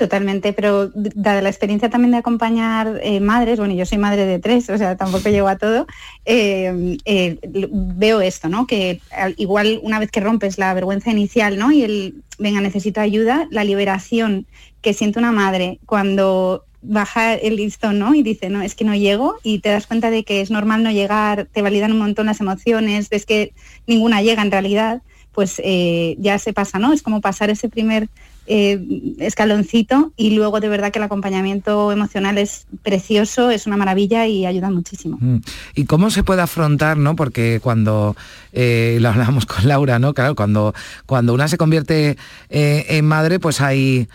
[0.00, 4.38] Totalmente, pero dada la experiencia también de acompañar eh, madres, bueno, yo soy madre de
[4.38, 5.86] tres, o sea, tampoco llego a todo,
[6.24, 7.38] eh, eh,
[7.70, 8.66] veo esto, ¿no?
[8.66, 9.02] Que
[9.36, 11.70] igual una vez que rompes la vergüenza inicial, ¿no?
[11.70, 14.46] Y el, venga, necesito ayuda, la liberación
[14.80, 18.14] que siente una madre cuando baja el listón, ¿no?
[18.14, 20.82] Y dice, no, es que no llego y te das cuenta de que es normal
[20.82, 23.52] no llegar, te validan un montón las emociones, ves que
[23.86, 26.94] ninguna llega en realidad, pues eh, ya se pasa, ¿no?
[26.94, 28.08] Es como pasar ese primer
[28.52, 34.26] eh, escaloncito y luego de verdad que el acompañamiento emocional es precioso, es una maravilla
[34.26, 35.18] y ayuda muchísimo.
[35.20, 35.36] Mm.
[35.76, 37.14] ¿Y cómo se puede afrontar, no?
[37.14, 38.16] Porque cuando
[38.52, 40.14] eh, lo hablamos con Laura, ¿no?
[40.14, 40.74] Claro, cuando,
[41.06, 42.16] cuando una se convierte
[42.48, 44.08] eh, en madre, pues hay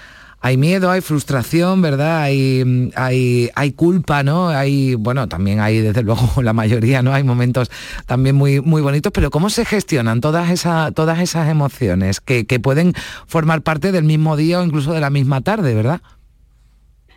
[0.45, 2.21] hay miedo, hay frustración, ¿verdad?
[2.21, 4.49] Hay, hay, hay culpa, ¿no?
[4.49, 7.15] Hay, bueno, también hay, desde luego, la mayoría, ¿no?
[7.15, 7.71] Hay momentos
[8.05, 12.59] también muy, muy bonitos, pero ¿cómo se gestionan todas, esa, todas esas emociones que, que
[12.59, 12.93] pueden
[13.25, 16.01] formar parte del mismo día o incluso de la misma tarde, ¿verdad?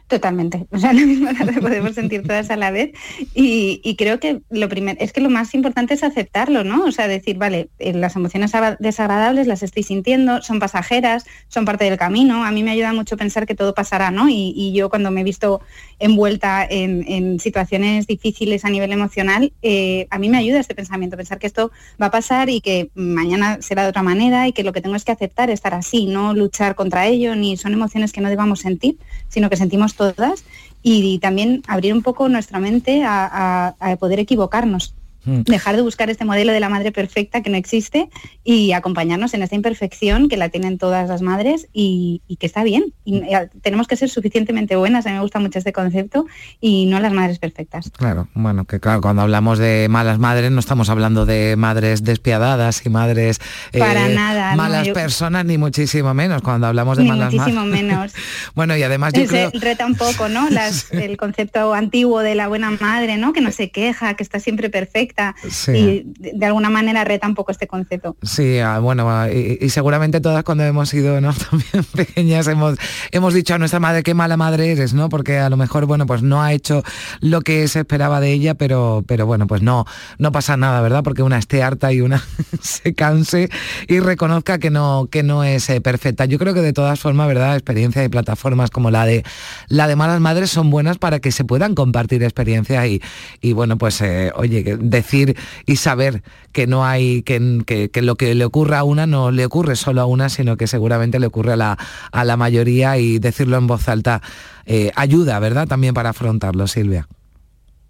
[0.09, 0.93] Totalmente, o sea,
[1.39, 2.93] tarde podemos sentir todas a la vez
[3.35, 6.85] y, creo que lo primero es que lo más importante es aceptarlo, ¿no?
[6.85, 11.85] O sea, decir, vale, eh, las emociones desagradables las estoy sintiendo, son pasajeras, son parte
[11.85, 14.29] del camino, a mí me ayuda mucho pensar que todo pasará, ¿no?
[14.31, 15.61] Y, yo cuando me he visto
[15.99, 21.17] envuelta en, en situaciones difíciles a nivel emocional, eh, a mí me ayuda este pensamiento,
[21.17, 24.63] pensar que esto va a pasar y que mañana será de otra manera y que
[24.63, 28.13] lo que tengo es que aceptar estar así, no luchar contra ello, ni son emociones
[28.13, 30.45] que no debamos sentir, sino que sentimos todas
[30.83, 34.95] y también abrir un poco nuestra mente a, poder equivocarnos.
[35.29, 35.43] Mm.
[35.43, 38.09] Dejar de buscar este modelo de la madre perfecta que no existe
[38.45, 42.65] y acompañarnos en esta imperfección que la tienen todas las madres y, y que está
[42.65, 42.95] bien.
[43.05, 43.23] Y
[43.61, 46.27] tenemos que ser suficientemente buenas, a mí me gusta mucho este concepto,
[46.61, 47.91] y no las madres perfectas.
[47.91, 52.87] Claro, bueno, que claro, cuando hablamos de malas madres no estamos hablando de madres despiadadas
[52.87, 53.39] y madres
[53.73, 54.95] eh, Para nada, malas no, yo...
[54.95, 58.15] personas, ni muchísimo menos cuando hablamos de ni malas muchísimo menos.
[58.55, 59.51] bueno, y además yo Se creo...
[59.53, 60.49] reta un poco, ¿no?
[60.51, 60.91] Las.
[60.91, 63.35] El concepto antiguo de la buena madre, ¿no?
[63.35, 65.18] Que no se queja, que está siempre perfecta
[65.49, 65.73] Sí.
[65.73, 68.17] y de, de, alguna manera reta un poco este concepto.
[68.23, 71.33] Sí, ah, bueno, ah, y, y, seguramente todas cuando hemos sido ¿no?
[71.51, 72.79] también pequeñas hemos,
[73.11, 75.09] hemos dicho a nuestra madre qué mala madre eres, ¿no?
[75.09, 76.83] Porque a lo mejor, bueno, pues no ha hecho
[77.21, 79.85] lo que se esperaba de ella, pero, pero bueno, pues no,
[80.19, 81.03] no pasa nada, ¿verdad?
[81.03, 82.23] Porque una esté harta y una
[82.61, 83.51] se canse
[83.87, 86.25] y reconozca que no, que no es eh, perfecta.
[86.25, 87.55] Yo creo que de todas formas, ¿verdad?
[87.55, 89.25] Experiencias y plataformas como la de
[89.69, 93.03] la de malas madres son buenas para que se puedan compartir experiencias y,
[93.41, 98.03] y bueno, pues eh, oye, de decir y saber que no hay, que, que- que
[98.03, 101.19] lo que le ocurra a una no le ocurre solo a una, sino que seguramente
[101.19, 101.79] le ocurre a la,
[102.13, 104.21] a la mayoría y decirlo en voz alta
[104.67, 105.67] eh, ayuda, ¿verdad?
[105.69, 107.09] También para afrontarlo, Silvia.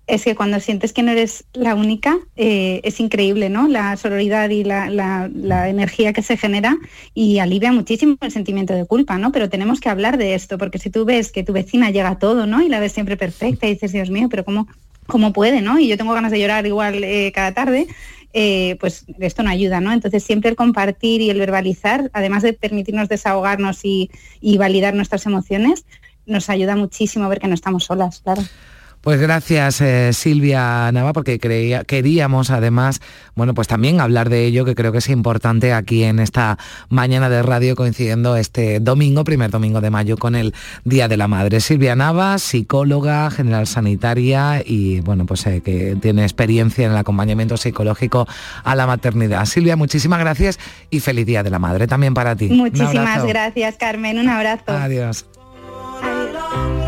[0.06, 3.68] es que cuando sientes que no eres la única, eh, es increíble, ¿no?
[3.68, 6.78] La sororidad y la, la- la energía que se genera
[7.14, 9.32] y alivia muchísimo el sentimiento de culpa, ¿no?
[9.32, 12.18] Pero tenemos que hablar de esto, porque si tú ves que tu vecina llega a
[12.18, 12.62] todo, ¿no?
[12.62, 14.66] Y la ves siempre perfecta y dices, Dios mío, pero ¿cómo,
[15.08, 15.78] cómo puede, ¿no?
[15.80, 17.88] Y yo tengo ganas de llorar igual eh, cada tarde.
[18.34, 19.90] eh, pues esto no ayuda, ¿no?
[19.92, 25.24] Entonces siempre el compartir y el verbalizar, además de permitirnos desahogarnos y, y validar nuestras
[25.26, 25.86] emociones,
[26.26, 28.42] nos ayuda muchísimo a ver que no estamos solas, claro.
[29.00, 33.00] Pues gracias eh, Silvia Nava, porque creía, queríamos además,
[33.34, 36.58] bueno, pues también hablar de ello, que creo que es importante aquí en esta
[36.88, 41.28] mañana de radio coincidiendo este domingo, primer domingo de mayo, con el Día de la
[41.28, 41.60] Madre.
[41.60, 47.56] Silvia Nava, psicóloga, general sanitaria y bueno, pues eh, que tiene experiencia en el acompañamiento
[47.56, 48.26] psicológico
[48.64, 49.44] a la maternidad.
[49.46, 50.58] Silvia, muchísimas gracias
[50.90, 52.48] y feliz Día de la Madre también para ti.
[52.48, 54.18] Muchísimas gracias, Carmen.
[54.18, 54.72] Un abrazo.
[54.72, 55.26] Adiós.
[56.00, 56.87] Your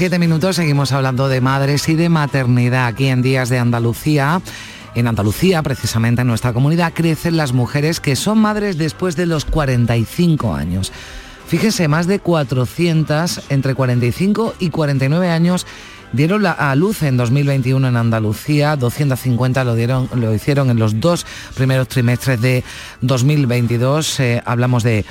[0.00, 3.58] 9 y 27 minutos, seguimos hablando de madres y de maternidad aquí en Días de
[3.58, 4.40] Andalucía.
[4.94, 9.44] En Andalucía, precisamente en nuestra comunidad, crecen las mujeres que son madres después de los
[9.44, 10.92] 45 años.
[11.48, 15.66] Fíjense, más de 400 entre 45 y 49 años
[16.12, 21.00] dieron la- a luz en 2021 en Andalucía, 250 lo, dieron, lo hicieron en los
[21.00, 22.62] dos primeros trimestres de
[23.00, 24.20] 2022.
[24.20, 25.04] Eh, hablamos de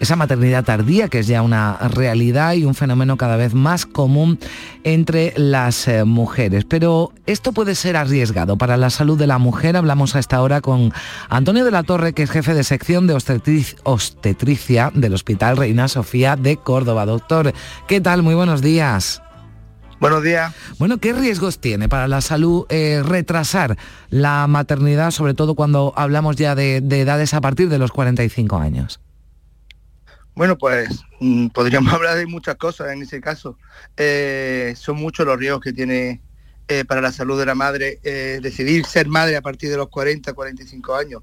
[0.00, 4.38] esa maternidad tardía, que es ya una realidad y un fenómeno cada vez más común
[4.82, 6.64] entre las eh, mujeres.
[6.64, 9.76] Pero esto puede ser arriesgado para la salud de la mujer.
[9.76, 10.92] Hablamos a esta hora con
[11.28, 15.88] Antonio de la Torre, que es jefe de sección de obstetric- obstetricia del Hospital Reina
[15.88, 17.06] Sofía de Córdoba.
[17.06, 17.52] Doctor,
[17.88, 18.22] ¿qué tal?
[18.22, 19.20] Muy buenos días.
[20.00, 20.52] Buenos días.
[20.78, 23.78] Bueno, ¿qué riesgos tiene para la salud eh, retrasar
[24.10, 28.56] la maternidad, sobre todo cuando hablamos ya de, de edades a partir de los 45
[28.58, 29.00] años?
[30.34, 33.56] Bueno, pues mm, podríamos hablar de muchas cosas en ese caso.
[33.96, 36.20] Eh, son muchos los riesgos que tiene
[36.66, 39.88] eh, para la salud de la madre eh, decidir ser madre a partir de los
[39.88, 41.22] 40, 45 años.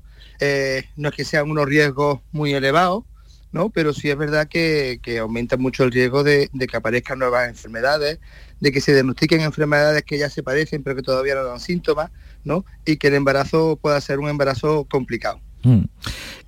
[0.95, 3.03] No es que sean unos riesgos muy elevados,
[3.51, 3.69] ¿no?
[3.69, 7.49] Pero sí es verdad que, que aumenta mucho el riesgo de, de que aparezcan nuevas
[7.49, 8.19] enfermedades,
[8.59, 12.11] de que se diagnostiquen enfermedades que ya se parecen pero que todavía no dan síntomas,
[12.43, 12.65] ¿no?
[12.85, 15.41] Y que el embarazo pueda ser un embarazo complicado.
[15.63, 15.83] Mm.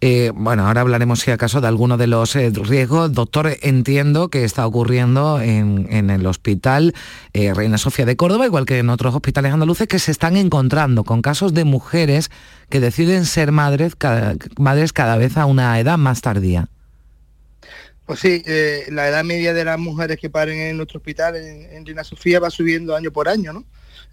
[0.02, 3.14] Eh, bueno, ahora hablaremos si acaso de alguno de los eh, riesgos.
[3.14, 6.94] Doctor, entiendo que está ocurriendo en, el hospital
[7.34, 11.04] eh, Reina Sofía de Córdoba, igual que en otros hospitales andaluces, que se están encontrando
[11.04, 12.32] con casos de mujeres
[12.70, 16.68] que deciden ser madres cada, madres cada vez a una edad más tardía.
[18.06, 18.44] Pues sí,
[18.90, 22.42] la edad media de las mujeres que paren en nuestro hospital en, en Reina Sofía
[22.42, 23.64] va subiendo año por año, ¿no?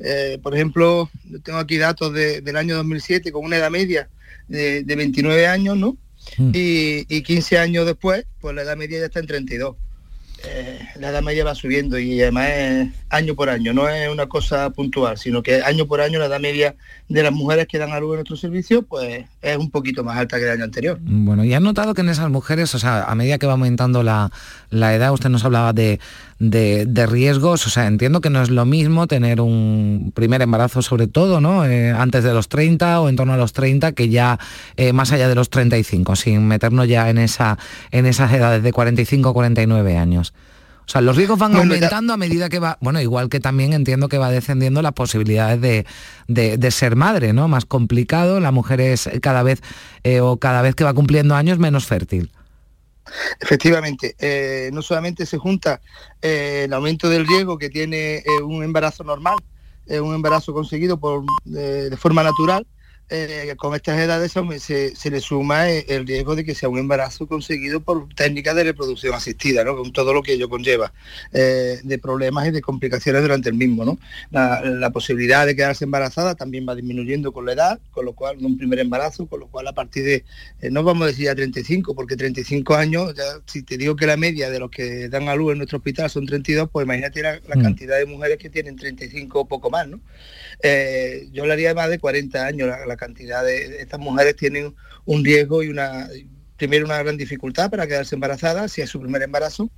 [0.02, 1.10] Eh, por ejemplo,
[1.42, 4.08] tengo aquí datos de- del año 2007 con una edad media
[4.48, 5.96] de, de 29 años, ¿no?
[6.38, 9.76] Y, y 15 años después, pues la edad media ya está en 32.
[10.42, 14.26] eh, la edad media va subiendo y además es año por año, no es una
[14.26, 16.76] cosa puntual, sino que año por año la edad media
[17.10, 20.16] de las mujeres que dan a luz en nuestro servicio pues es un poquito más
[20.16, 20.98] alta que el año anterior.
[21.02, 24.02] Bueno, y has notado que en esas mujeres, o sea, a medida que va aumentando
[24.02, 24.30] la,
[24.70, 26.00] la edad, usted nos hablaba de,
[26.40, 30.83] de, de riesgos, o sea, entiendo que no es lo mismo tener un primer embarazo
[30.83, 31.64] sobre todo, ¿no?
[31.66, 34.38] Eh, antes de los 30 o en torno a los 30 que ya
[34.76, 37.59] eh, más allá de los 35, sin meternos ya en, esa,
[37.92, 40.33] en esas edades de 45 49 años.
[40.87, 44.09] O sea, los riesgos van aumentando a medida que va, bueno, igual que también entiendo
[44.09, 45.87] que va descendiendo las posibilidades de,
[46.26, 47.46] de- de ser madre, ¿no?
[47.46, 49.61] Más complicado, la mujer es cada vez,
[50.03, 52.33] eh, o cada vez que va cumpliendo años, menos fértil.
[53.40, 55.80] Efectivamente, eh, no solamente se junta
[56.22, 59.36] eh, el aumento del riesgo que tiene eh, un embarazo normal,
[59.88, 62.64] un embarazo conseguido por, de forma natural,
[63.11, 67.81] eh, con estas edades se, le suma el riesgo de que sea un embarazo conseguido
[67.81, 69.77] por técnicas de reproducción asistida, ¿no?
[69.77, 70.92] con todo lo que ello conlleva,
[71.33, 73.85] eh, de problemas y de complicaciones durante el mismo.
[73.85, 73.99] ¿no?
[74.31, 78.38] La, la posibilidad de quedarse embarazada también va disminuyendo con la edad, con lo cual,
[78.40, 80.25] un primer embarazo, con lo cual a partir de,
[80.61, 84.07] eh, no vamos a decir a 35, porque 35 años, ya, si te digo que
[84.07, 87.23] la media de los que dan a luz en nuestro hospital son 32, pues imagínate
[87.23, 87.62] la, la Mm.
[87.62, 90.01] cantidad de mujeres que tienen 35 o poco más, ¿no?
[90.62, 94.74] Eh, yo hablaría de más de 40 años, la, la cantidad de, estas mujeres tienen
[95.04, 96.08] un riesgo y una,
[96.56, 99.70] primero una gran dificultad para quedarse embarazadas, si es su primer embarazo,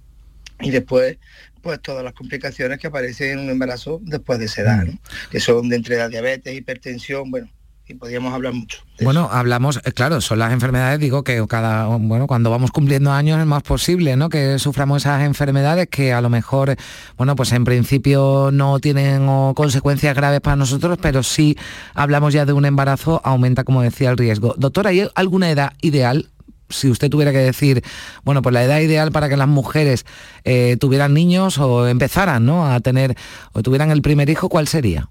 [0.61, 1.18] y después
[1.62, 4.98] pues todas las complicaciones que aparecen en un embarazo después de esa edad, ¿no?
[5.30, 7.48] que son de entre la diabetes, hipertensión, bueno,
[7.88, 8.79] y podríamos hablar mucho.
[9.01, 13.40] Bueno, hablamos, eh, claro, son las enfermedades, digo que cada, bueno, cuando vamos cumpliendo años
[13.40, 14.29] es más posible, ¿no?
[14.29, 16.77] Que suframos esas enfermedades que a lo mejor,
[17.16, 21.57] bueno, pues en principio no tienen consecuencias graves para nosotros, pero sí
[21.95, 24.55] hablamos ya de un embarazo, aumenta, como decía, el riesgo.
[24.57, 26.29] Doctora, ¿hay alguna edad ideal?
[26.68, 27.83] Si usted tuviera que decir,
[28.25, 30.07] bueno, pues la edad ideal para que las mujeres
[30.45, 32.66] eh, tuvieran niños o empezaran, ¿no?
[32.66, 33.14] A tener,
[33.53, 35.11] o tuvieran el primer hijo, ¿cuál sería?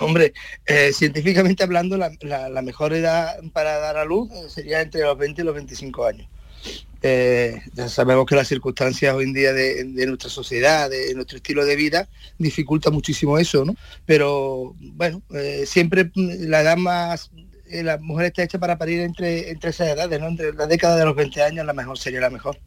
[0.00, 0.32] Hombre,
[0.66, 5.42] eh, científicamente hablando, la, mejor edad para dar a luz eh, sería entre los 20
[5.42, 6.28] y los 25 años.
[7.02, 11.64] Eh, ya sabemos que las circunstancias hoy en día de, nuestra sociedad, de nuestro estilo
[11.64, 12.08] de vida,
[12.38, 13.74] dificulta muchísimo eso, ¿no?
[14.04, 15.22] Pero bueno,
[15.64, 17.30] siempre mm, la edad más,
[17.70, 20.28] la mujer está hecha para parir entre, entre esas edades, ¿no?
[20.28, 22.58] Entre la década de los 20 años la mejor sería la mejor.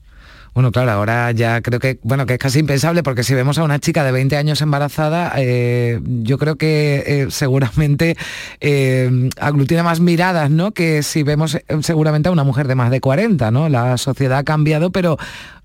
[0.54, 3.64] Bueno, claro, ahora ya creo que, bueno, que es casi impensable porque si vemos a
[3.64, 8.18] una chica de 20 años embarazada, eh, yo creo que eh, seguramente
[8.60, 10.72] eh, aglutina más miradas, ¿no?
[10.72, 13.70] Que si vemos seguramente a una mujer de más de 40, ¿no?
[13.70, 15.18] La sociedad ha cambiado, pero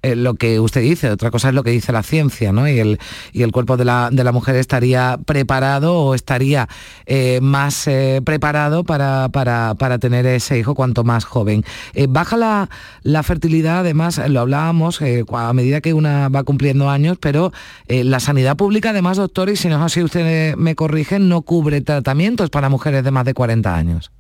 [0.06, 2.68] eh, lo que usted dice, otra cosa es lo que dice la ciencia, ¿no?
[2.68, 3.00] Y el,
[3.32, 6.68] y el cuerpo de la, de la mujer estaría preparado o estaría
[7.06, 11.64] eh, más eh, preparado para, para, para tener ese hijo cuanto más joven.
[12.08, 12.70] Baja la,
[13.02, 17.52] la fertilidad, además, lo hablábamos, a medida que una va cumpliendo años, pero
[17.88, 21.80] la sanidad pública, además, doctor, y si no es así, usted me corrige, no cubre
[21.80, 24.12] tratamientos para mujeres de más de 40 años.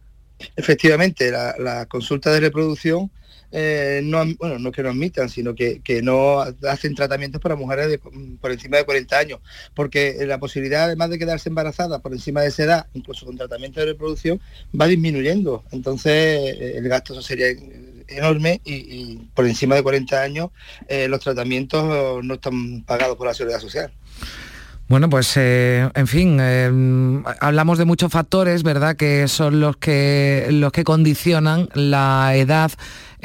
[0.56, 3.10] Efectivamente, la consulta de reproducción
[3.52, 7.88] eh, no, bueno, no que no admitan, sino que, que no hacen tratamientos para mujeres
[7.88, 9.40] de- por encima de 40 años,
[9.74, 13.80] porque la posibilidad, además de quedarse embarazada por encima de esa edad, incluso con tratamiento
[13.80, 14.40] de reproducción,
[14.78, 15.64] va disminuyendo.
[15.72, 17.46] Entonces, eh, el gasto sería
[18.08, 20.50] enorme y, por encima de 40 años
[20.88, 23.92] eh, los tratamientos no están pagados por la seguridad social.
[24.88, 26.70] Bueno, pues eh, en fin, eh,
[27.40, 28.94] hablamos de muchos factores, ¿verdad?
[28.94, 32.70] Que son los que los que condicionan la edad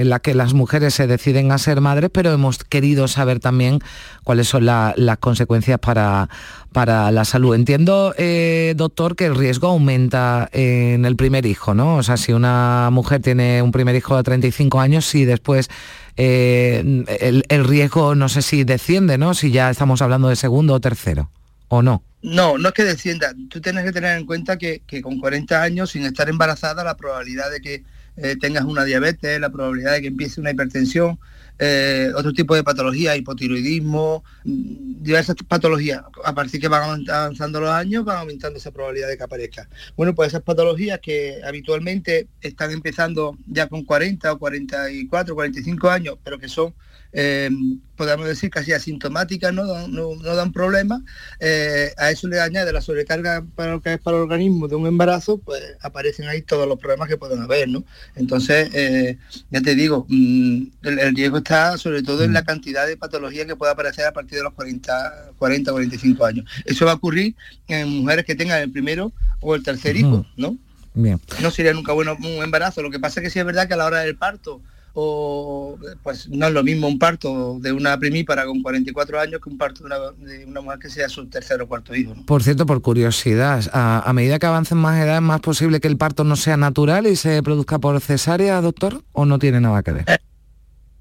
[0.01, 3.79] en la que las mujeres se deciden a ser madres, pero hemos querido saber también
[4.23, 6.29] cuáles son la- las consecuencias para,
[6.73, 7.55] para la salud.
[7.55, 11.95] Entiendo, eh, doctor, que el riesgo aumenta en el primer hijo, ¿no?
[11.97, 15.69] O sea, si una mujer tiene un primer hijo de 35 años, si después
[16.17, 19.33] eh, el, el riesgo, no sé si desciende, ¿no?
[19.33, 21.31] Si ya estamos hablando de segundo o tercero,
[21.69, 22.03] ¿o no?
[22.21, 23.33] No, no es que descienda.
[23.49, 26.95] Tú tienes que tener en cuenta que, que con 40 años, sin estar embarazada, la
[26.95, 27.83] probabilidad de que
[28.21, 31.19] eh, tengas una diabetes, la probabilidad de que empiece una hipertensión,
[31.59, 36.01] eh, otro tipo de patología, hipotiroidismo, mm, diversas patologías.
[36.23, 39.69] A partir que van avanzando los años, van aumentando esa probabilidad de que aparezca.
[39.95, 46.17] Bueno, pues esas patologías que habitualmente están empezando ya con 40 o 44, 45 años,
[46.23, 46.73] pero que son
[47.13, 47.49] eh,
[47.95, 51.01] podemos decir casi asintomáticas, no dan, no, no dan problemas,
[51.39, 54.75] eh, a eso le añade la sobrecarga para lo que es para el organismo de
[54.75, 57.83] un embarazo, pues aparecen ahí todos los problemas que pueden haber, ¿no?
[58.15, 59.17] Entonces, eh,
[59.51, 63.45] ya te digo, mm, el, el riesgo está sobre todo en la cantidad de patología
[63.45, 66.45] que puede aparecer a partir de los 40, 40 45 años.
[66.65, 67.35] Eso va a ocurrir
[67.67, 70.57] en mujeres que tengan el primero o el tercer hijo, ¿no?
[70.93, 71.21] Bien.
[71.41, 72.81] no sería nunca bueno un embarazo.
[72.81, 74.61] Lo que pasa es que sí es verdad que a la hora del parto
[74.93, 79.49] o pues no es lo mismo un parto de una primípara con 44 años que
[79.49, 82.13] un parto de una, de una mujer que sea su tercer o cuarto hijo.
[82.15, 82.25] ¿no?
[82.25, 85.87] Por cierto, por curiosidad, a, a medida que avancen más edad, ¿es más posible que
[85.87, 89.03] el parto no sea natural y se produzca por cesárea, doctor?
[89.13, 90.05] ¿O no tiene nada que ver?
[90.07, 90.17] Eh,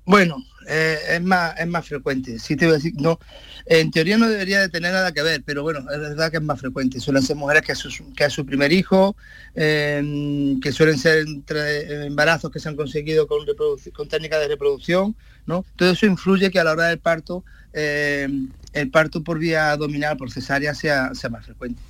[0.04, 0.36] bueno,
[0.70, 2.38] eh, es más es más frecuente.
[2.38, 3.18] Sí te voy a decir, no,
[3.66, 6.42] en teoría no debería de tener nada que ver, pero bueno, es verdad que es
[6.42, 7.00] más frecuente.
[7.00, 9.16] Suelen ser mujeres que es su, que es su primer hijo,
[9.54, 13.44] eh, que suelen ser entre embarazos que se han conseguido con,
[13.92, 15.16] con técnicas de reproducción,
[15.46, 15.64] ¿no?
[15.76, 18.28] Todo eso influye que a la hora del parto, eh,
[18.72, 21.80] el parto por vía abdominal, por cesárea, sea, sea más frecuente.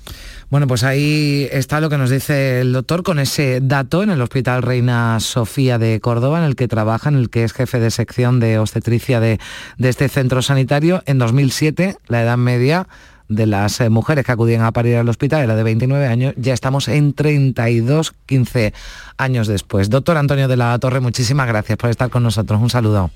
[0.49, 4.21] Bueno, pues ahí está lo que nos dice el doctor con ese dato en el
[4.21, 7.91] Hospital Reina Sofía de Córdoba, en el que trabaja, en el que es jefe de
[7.91, 9.39] sección de obstetricia de,
[9.77, 11.03] de este centro sanitario.
[11.05, 12.87] En 2007, la edad media
[13.31, 16.53] de las eh, mujeres que acudían a parir al hospital era de 29 años, ya
[16.53, 18.73] estamos en 32, 15
[19.17, 19.89] años después.
[19.89, 22.61] Doctor Antonio de la Torre, muchísimas gracias por estar con nosotros.
[22.61, 23.09] Un saludo.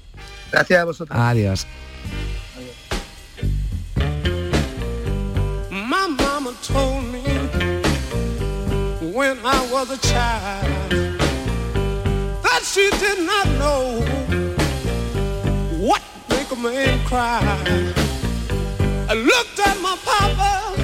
[0.51, 1.19] Gracias a vosotros.
[1.19, 1.67] Adiós.
[9.15, 10.91] When I was a child
[12.43, 14.01] that she did not know
[15.79, 17.39] what make a man cry.
[19.07, 20.75] I looked at my papa,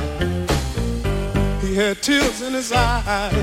[1.60, 3.34] he had tears in his eyes.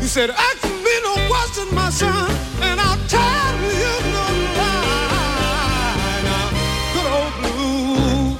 [0.00, 2.30] He said, ask me no question, my son,
[2.60, 4.26] and I'll tell you no
[4.60, 6.22] lie.
[6.30, 6.46] Now,
[6.94, 8.38] good old blue.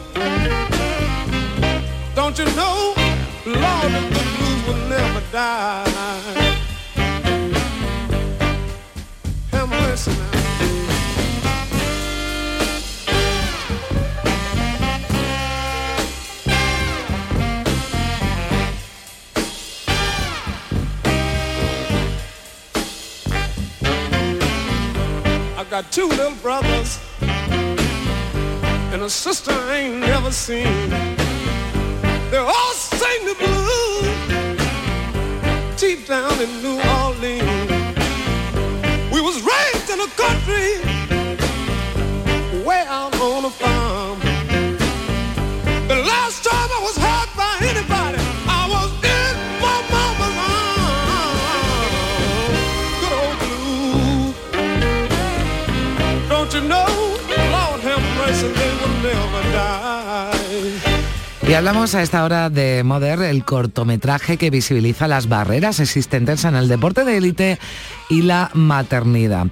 [2.14, 2.94] Don't you know,
[3.44, 4.13] Lord,
[5.34, 5.82] now.
[25.56, 27.00] I got two little brothers
[28.92, 31.23] and a sister I ain't never seen.
[36.44, 37.70] In New Orleans.
[39.10, 40.93] We was raised in a country
[61.46, 66.56] Y hablamos a esta hora de Mother, el cortometraje que visibiliza las barreras existentes en
[66.56, 67.58] el deporte de élite
[68.08, 69.48] y la maternidad.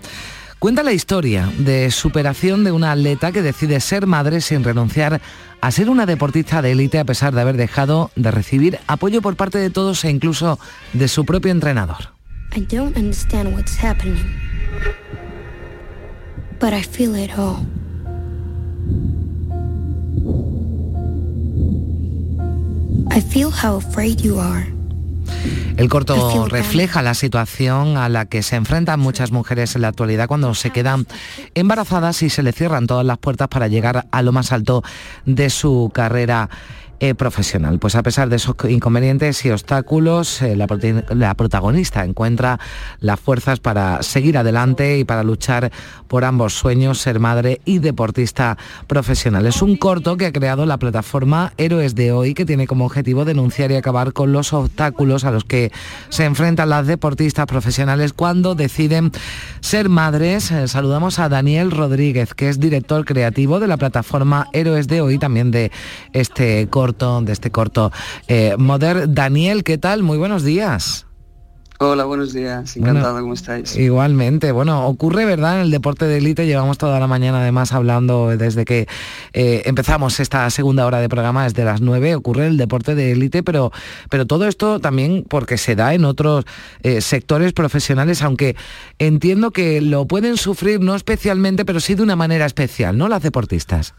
[0.59, 5.21] Cuenta la historia de superación de una atleta que decide ser madre sin renunciar
[5.61, 9.37] a ser una deportista de élite a pesar de haber dejado de recibir apoyo por
[9.37, 10.59] parte de todos e incluso
[10.95, 12.15] de su propio entrenador.
[23.11, 24.73] I feel how afraid you are.
[25.77, 30.29] El corto refleja la situación a la que se enfrentan muchas mujeres en la actualidad
[30.29, 31.07] cuando se quedan
[31.55, 34.83] embarazadas y se le cierran todas las puertas para llegar a lo más alto
[35.25, 36.51] de su carrera
[37.03, 37.81] eh, profesional.
[37.81, 42.61] Pues a pesar de esos inconvenientes y obstáculos, eh, la, protagonista encuentra
[43.01, 45.73] las fuerzas para seguir adelante y para luchar
[46.07, 49.47] por ambos sueños, ser madre y deportista profesional.
[49.47, 53.25] Es un corto que ha creado la plataforma Héroes de Hoy, que tiene como objetivo
[53.25, 55.73] denunciar y acabar con los obstáculos a los que
[56.09, 59.11] se enfrentan las deportistas profesionales cuando deciden
[59.61, 60.53] ser madres.
[60.53, 65.19] Eh, Saludamos a Daniel Rodríguez, que es director creativo de la plataforma Héroes de Hoy,
[65.19, 65.73] también de
[66.13, 67.91] este corto, de este corto
[68.29, 68.55] eh.
[69.09, 70.03] Daniel, ¿qué tal?
[70.03, 71.07] Muy buenos días.
[71.79, 72.75] Hola, buenos días.
[72.77, 73.75] Bueno, Encantado, ¿cómo estáis?
[73.77, 75.57] Igualmente, bueno, ocurre, ¿verdad?
[75.57, 78.87] En el deporte de élite llevamos toda la mañana además hablando desde que
[79.33, 83.43] eh, empezamos esta segunda hora de programa desde las 9, ocurre el deporte de élite,
[83.43, 83.73] pero,
[84.11, 86.45] pero todo esto también porque se da en otros
[86.85, 88.55] eh, sectores profesionales, aunque
[89.01, 93.09] entiendo que lo pueden sufrir no especialmente, pero sí de una manera especial, ¿no?
[93.09, 93.95] Las deportistas.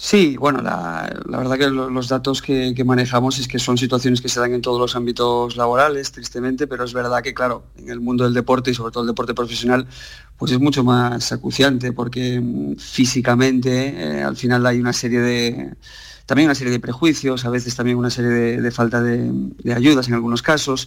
[0.00, 4.28] Sí, bueno, la, verdad que lo- los datos que, manejamos es que son situaciones que
[4.28, 7.98] se dan en todos los ámbitos laborales, tristemente, pero es verdad que, claro, en el
[8.00, 9.88] mundo del deporte y sobre todo el deporte profesional,
[10.36, 15.74] pues es mucho más acuciante porque mm, físicamente eh, al final hay una serie de
[16.26, 18.30] también una serie de prejuicios, a veces también una serie
[18.60, 19.32] de, falta de,
[19.74, 20.86] ayudas en algunos casos.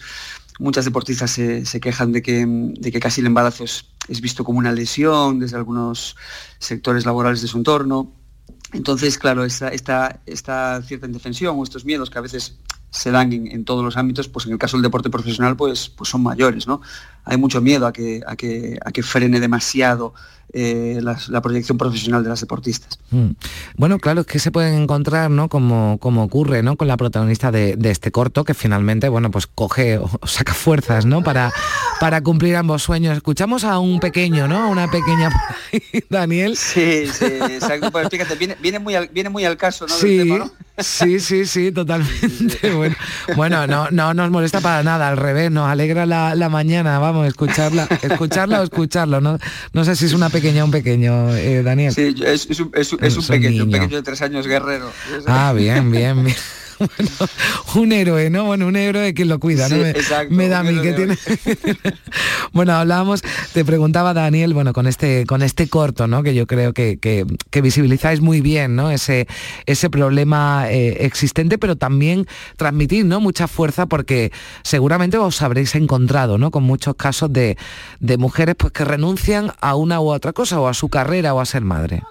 [0.60, 4.72] Muchas deportistas se, quejan de que, de que casi el embarazo es visto como una
[4.72, 6.16] lesión desde algunos
[6.60, 8.21] sectores laborales de su entorno.
[8.74, 12.58] Entonces, claro, esta, esta, cierta indefensión o estos miedos que a veces
[12.90, 16.10] se dan en, todos los ámbitos, pues en el caso del deporte profesional, pues, pues
[16.10, 16.82] son mayores, ¿no?
[17.24, 20.14] Hay mucho miedo a que, a que, a que frene demasiado
[20.54, 23.00] eh, la, proyección profesional de las deportistas.
[23.12, 23.32] Mm.
[23.78, 25.48] Bueno, claro, es que se pueden encontrar, ¿no?
[25.48, 26.76] Como, como ocurre, ¿no?
[26.76, 31.24] Con la protagonista de, este corto, que finalmente, bueno, pues coge o, saca fuerzas, ¿no?
[31.24, 31.52] Para,
[32.00, 33.16] para cumplir ambos sueños.
[33.16, 34.64] Escuchamos a un pequeño, ¿no?
[34.64, 35.30] A una pequeña
[36.10, 36.58] Daniel.
[36.58, 37.92] Sí, sí, exacto.
[37.92, 39.94] Pues fíjate, viene, viene, muy al, viene muy al caso, ¿no?
[39.94, 40.30] Sí,
[40.78, 42.72] sí, sí, sí, totalmente.
[42.82, 42.96] Bueno,
[43.36, 47.28] bueno, no, no nos molesta para nada, al revés, nos alegra la, la mañana, vamos,
[47.28, 49.38] escucharla, escucharla o escucharlo, ¿no?
[49.74, 51.94] No sé si es una pequeña pequeño, un pequeño, eh, Daniel.
[51.94, 54.92] Sí, es, un, pequeño, un pequeño de tres años guerrero.
[55.28, 56.36] Ah, bien, bien, bien.
[57.76, 58.46] Un héroe, ¿no?
[58.46, 59.78] Bueno, un héroe que lo cuida, ¿no?
[60.30, 61.18] Me, da a mí que tiene.
[62.54, 63.22] bueno, hablábamos,
[63.54, 66.24] te preguntaba Daniel, bueno, con este, con este corto, ¿no?
[66.24, 68.92] Que yo creo que, que, visibilizáis muy bien, ¿no?
[68.92, 69.28] Ese,
[69.66, 72.28] ese problema eh, existente, pero también
[72.58, 73.20] transmitir, ¿no?
[73.20, 74.32] Mucha fuerza porque
[74.64, 76.52] seguramente os habréis encontrado, ¿no?
[76.52, 77.58] Con muchos casos de,
[78.00, 81.40] de mujeres pues que renuncian a una u otra cosa, o a su carrera, o
[81.40, 82.02] a ser madre.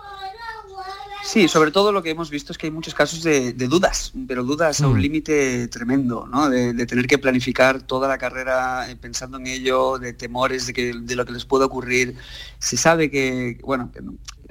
[1.23, 4.43] Sí, sobre todo lo que hemos visto es que hay muchos casos de, dudas, pero
[4.43, 5.01] dudas a un mm.
[5.01, 6.49] límite tremendo, ¿no?
[6.49, 10.95] De, tener que planificar toda la carrera eh, pensando en ello, de temores de, que,
[10.95, 12.17] de lo que les pueda ocurrir.
[12.59, 14.01] Se sabe que, bueno, que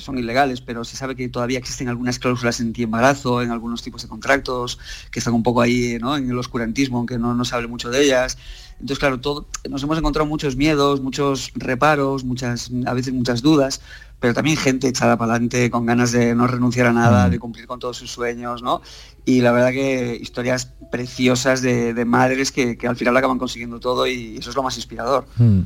[0.01, 4.07] son ilegales, pero se sabe que todavía existen algunas cláusulas anti-embarazo en algunos tipos de
[4.07, 4.79] contratos,
[5.11, 6.15] que están un poco ahí ¿no?
[6.15, 8.37] en el oscurantismo, aunque no, no se hable mucho de ellas.
[8.73, 13.81] Entonces, claro, todo, nos hemos encontrado muchos miedos, muchos reparos, muchas, a veces muchas dudas,
[14.19, 17.31] pero también gente echada para adelante con ganas de no renunciar a nada, mm.
[17.31, 18.81] de cumplir con todos sus sueños, ¿no?
[19.29, 24.37] Y la verdad que historias preciosas de, madres que, al final acaban consiguiendo todo y
[24.37, 25.27] eso es lo más inspirador.
[25.37, 25.59] Mm.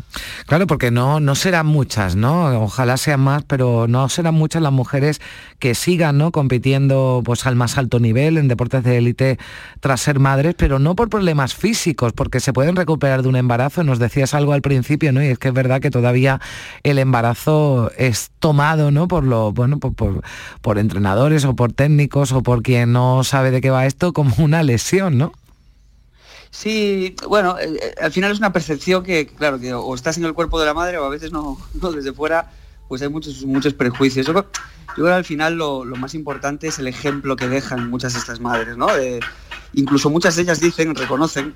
[0.47, 2.61] Claro, porque no, no serán muchas, ¿no?
[2.61, 5.21] Ojalá sean más, pero no serán muchas las mujeres
[5.59, 6.33] que sigan, ¿no?
[6.33, 9.39] Compitiendo pues al más alto nivel en deportes de élite
[9.79, 13.85] tras ser madres, pero no por problemas físicos, porque se pueden recuperar de un embarazo.
[13.85, 15.23] Nos decías algo al principio, ¿no?
[15.23, 16.41] Y es que es verdad que todavía
[16.83, 19.07] el embarazo es tomado, ¿no?
[19.07, 20.21] Por lo, bueno, por,
[20.59, 24.33] por entrenadores o por técnicos o por quien no sabe de qué va esto como
[24.39, 25.31] una lesión, ¿no?
[26.49, 30.25] Sí, bueno, eh, eh, al final es una percepción que, claro, que o estás en
[30.25, 31.57] el cuerpo de la madre o a veces no,
[31.95, 32.51] desde fuera,
[32.87, 34.25] pues hay muchos, muchos prejuicios.
[34.25, 38.19] Yo, creo que al final lo, más importante es el ejemplo que dejan muchas de
[38.19, 38.87] estas madres, ¿no?
[39.73, 41.55] incluso muchas de ellas dicen, reconocen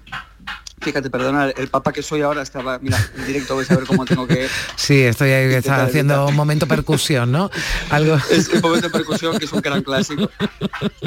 [0.87, 4.05] Fíjate, perdona, el papá que soy ahora estaba, mira, en directo vais a ver cómo
[4.05, 4.47] tengo que...
[4.77, 7.51] Sí, estoy ahí, está haciendo un momento percusión, ¿no?
[7.89, 8.15] Algo...
[8.31, 10.31] Es un momento de percusión que es un gran clásico.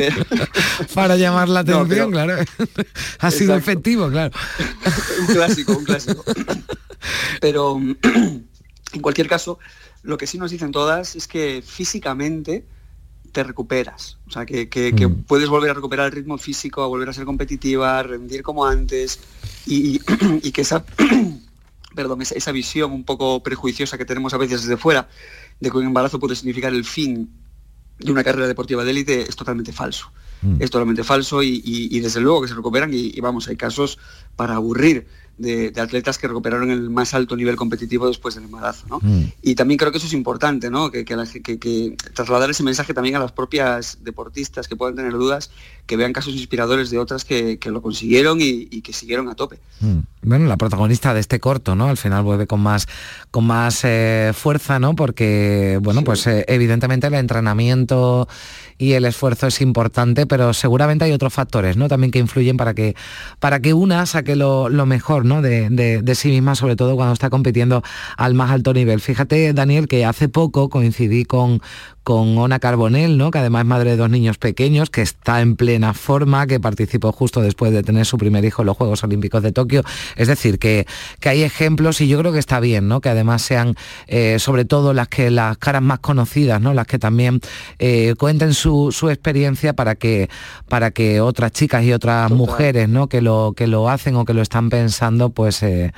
[0.95, 2.35] Para llamar la atención, claro.
[3.20, 4.37] Ha sido efectivo, claro.
[5.20, 6.24] un clásico, un clásico.
[7.41, 9.59] Pero en cualquier caso,
[10.03, 12.66] lo que sí nos dicen todas es que físicamente
[13.33, 14.18] te recuperas.
[14.26, 15.22] O sea, que, mm.
[15.24, 18.64] puedes volver a recuperar el ritmo físico, a volver a ser competitiva, a rendir como
[18.66, 19.20] antes
[19.66, 19.99] y,
[20.53, 20.85] que esa,
[21.95, 25.09] perdón, esa, visión un poco prejuiciosa que tenemos a veces desde fuera
[25.59, 27.31] de que un embarazo puede significar el fin
[27.99, 30.11] de una carrera deportiva de élite es totalmente falso.
[30.43, 30.57] Mm.
[30.61, 33.99] Es totalmente falso y, desde luego que se recuperan y, vamos, hay casos
[34.37, 35.07] para aburrir
[35.41, 38.86] de, atletas que recuperaron el más alto nivel competitivo después del embarazo.
[38.88, 38.99] ¿no?
[39.03, 39.32] Mm.
[39.43, 40.91] Y también creo que eso es importante, ¿no?
[40.91, 45.51] que, que, trasladar ese mensaje también a las propias deportistas que puedan tener dudas,
[45.91, 49.59] que vean casos inspiradores de otras que, lo consiguieron y, que siguieron a tope.
[49.80, 49.99] Mm.
[50.22, 51.88] Bueno, la protagonista de este corto, ¿no?
[51.88, 52.86] Al final vuelve con más,
[53.32, 54.95] con más eh, fuerza, ¿no?
[54.95, 58.28] Porque, bueno, pues eh, evidentemente el entrenamiento
[58.78, 61.88] y el esfuerzo es importante, pero seguramente hay otros factores, ¿no?
[61.88, 62.95] También que influyen para que,
[63.41, 65.43] para que una saque lo, mejor, ¿no?
[65.43, 67.82] De, de, sí misma, sobre todo cuando está compitiendo
[68.16, 69.01] al más alto nivel.
[69.01, 71.61] Fíjate, Daniel, que hace poco coincidí con,
[72.03, 73.31] con Ona Carbonell, ¿no?
[73.31, 77.13] que además es madre de dos niños pequeños, que está en plena forma, que participó
[77.13, 79.83] justo después de tener su primer hijo en los Juegos Olímpicos de Tokio.
[80.17, 80.87] Es decir, que,
[81.21, 83.01] que hay ejemplos y yo creo que está bien, ¿no?
[83.01, 83.75] que además sean
[84.07, 86.75] eh, sobre todo las que las caras más conocidas, ¿no?
[86.75, 87.41] las que también
[87.79, 90.29] eh, cuenten su, experiencia para que,
[90.69, 93.09] para que otras chicas y otras mujeres ¿no?
[93.09, 95.93] que, lo, que lo hacen o que lo están pensando, pues, eh,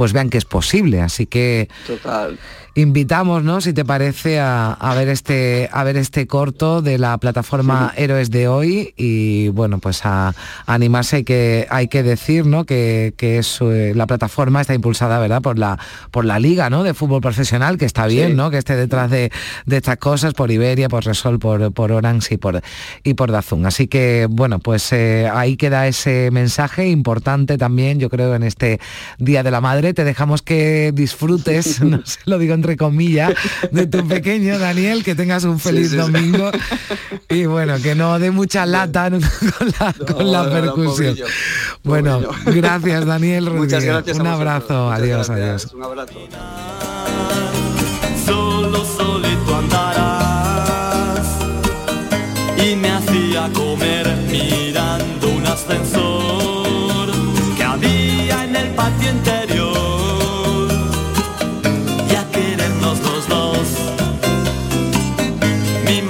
[0.00, 1.02] pues vean que es posible.
[1.02, 2.38] Así que Total
[2.74, 3.60] invitamos, ¿no?
[3.60, 8.48] Si te parece, a, ver este, a ver este corto de la plataforma Héroes de
[8.48, 10.34] hoy y bueno, pues a,
[10.66, 12.64] animarse hay que, hay que decir, ¿no?
[12.64, 15.42] Que, es, eh, la plataforma está impulsada, ¿verdad?
[15.42, 15.78] Por la,
[16.10, 16.82] por la liga, ¿no?
[16.82, 18.50] De fútbol profesional, que está bien, ¿no?
[18.50, 19.30] Que esté detrás de,
[19.68, 22.60] estas cosas, por Iberia, por Resol, por, por Orange y por,
[23.02, 23.66] y por Dazun.
[23.66, 28.80] Así que, bueno, pues eh, ahí queda ese mensaje importante también, yo creo, en este
[29.18, 29.94] Día de la Madre ¿vale?
[29.94, 33.34] Te dejamos que disfrutes, no se lo digo entre comillas,
[33.72, 36.12] de tu pequeño Daniel, que tengas un feliz Sí, sí, sí.
[36.12, 36.50] domingo
[37.28, 39.20] y bueno, que no dé mucha lata con
[39.78, 41.14] la, con la no, no, percusión.
[41.16, 41.26] pobrillo,
[41.82, 43.84] bueno, gracias Daniel Muchas Rodríguez.
[43.86, 45.64] gracias a Un abrazo, Muchas adiós, gracias.
[45.66, 45.74] adiós.
[45.74, 46.14] Un abrazo.
[48.26, 51.26] Solo solito andarás
[52.64, 56.29] y me hacía comer mirando un ascensor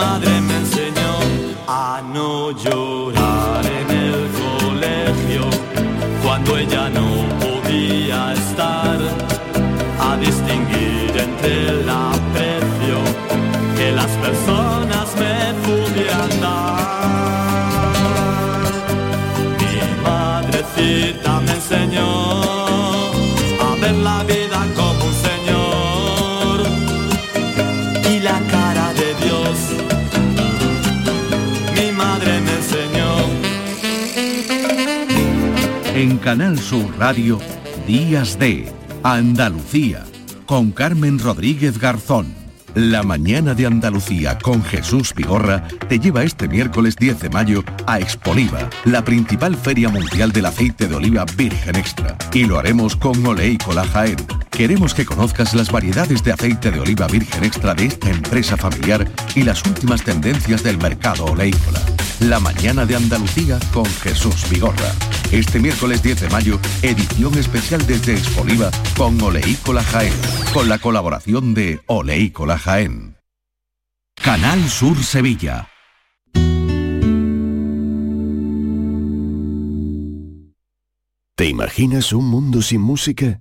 [0.00, 1.12] madre me enseñó
[1.68, 5.42] a no llorar en el colegio
[6.22, 7.08] cuando ella no
[7.44, 8.98] podía estar
[10.08, 12.98] a distinguir entre el aprecio
[13.76, 15.36] que las personas me
[15.66, 16.80] pudieran dar.
[19.60, 19.76] Mi
[20.08, 22.49] madrecita me enseñó
[36.00, 37.38] En Canal Sur Radio,
[37.86, 38.72] Días de
[39.02, 40.02] Andalucía,
[40.46, 42.34] con Carmen Rodríguez Garzón.
[42.74, 48.00] La mañana de Andalucía con Jesús Vigorra te lleva este miércoles 10 de mayo a
[48.00, 52.16] Expoliva, la principal feria mundial del aceite de oliva virgen extra.
[52.32, 54.16] Y lo haremos con Oleícola Jaén.
[54.60, 59.10] Queremos que conozcas las variedades de aceite de oliva virgen extra de esta empresa familiar
[59.34, 61.80] y las últimas tendencias del mercado oleícola.
[62.20, 64.92] La mañana de Andalucía con Jesús Vigorra.
[65.32, 70.12] Este miércoles 10 de mayo, edición especial desde Expoliva con Oleícola Jaén,
[70.52, 73.16] con la colaboración de Oleícola Jaén.
[74.22, 75.70] Canal Sur Sevilla.
[81.34, 83.40] ¿Te imaginas un mundo sin música?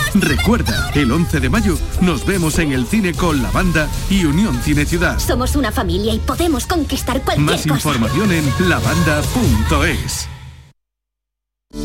[0.13, 4.59] Recuerda, el 11 de mayo nos vemos en el cine con la banda y Unión
[4.61, 5.17] Cine Ciudad.
[5.19, 7.75] Somos una familia y podemos conquistar cualquier Más cosa.
[7.75, 10.27] información en lavanda.es.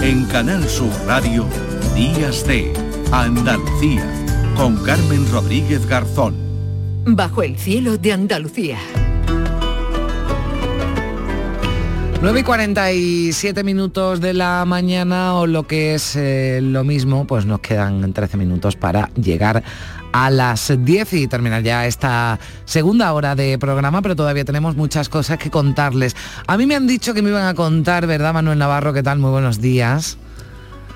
[0.00, 1.46] En Canal Sur Radio,
[1.94, 2.72] Días de
[3.12, 4.04] Andalucía,
[4.56, 6.34] con Carmen Rodríguez Garzón.
[7.06, 8.78] Bajo el cielo de Andalucía.
[12.26, 17.46] 9 y 47 minutos de la mañana o lo que es eh, lo mismo, pues
[17.46, 19.62] nos quedan 13 minutos para llegar
[20.10, 25.08] a las 10 y terminar ya esta segunda hora de programa, pero todavía tenemos muchas
[25.08, 26.16] cosas que contarles.
[26.48, 28.92] A mí me han dicho que me iban a contar, ¿verdad Manuel Navarro?
[28.92, 29.20] ¿Qué tal?
[29.20, 30.18] Muy buenos días.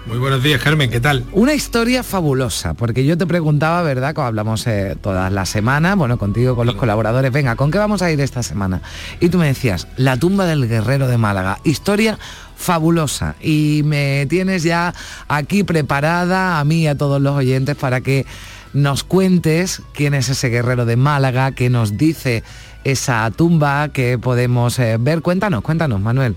[0.06, 1.24] Muy buenos días, Carmen, ¿qué tal?
[1.32, 4.14] Una historia fabulosa, porque yo te preguntaba, ¿verdad?
[4.14, 8.00] Como hablamos eh, todas las semanas, bueno, contigo, con los colaboradores, venga, ¿con qué vamos
[8.00, 8.80] a ir esta semana?
[9.20, 12.18] Y tú me decías, la tumba del guerrero de Málaga, historia
[12.56, 13.36] fabulosa.
[13.40, 14.94] Y me tienes ya
[15.28, 18.26] aquí preparada, a mí y a todos los oyentes, para que
[18.72, 22.42] nos cuentes quién es ese guerrero de Málaga, qué nos dice
[22.84, 25.20] esa tumba que podemos eh, ver.
[25.20, 26.36] Cuéntanos, cuéntanos, Manuel.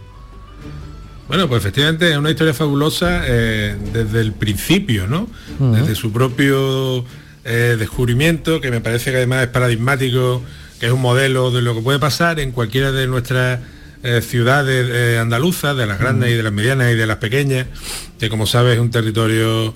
[1.33, 5.27] Bueno, pues efectivamente es una historia fabulosa eh, desde el principio, ¿no?
[5.57, 7.03] Desde su propio
[7.43, 10.43] eh, descubrimiento, que me parece que además es paradigmático,
[10.79, 13.61] que es un modelo de lo que puede pasar en cualquiera de nuestras
[14.03, 17.65] eh, ciudades andaluzas, de las grandes y de las medianas y de las pequeñas,
[18.19, 19.73] que como sabes es un territorio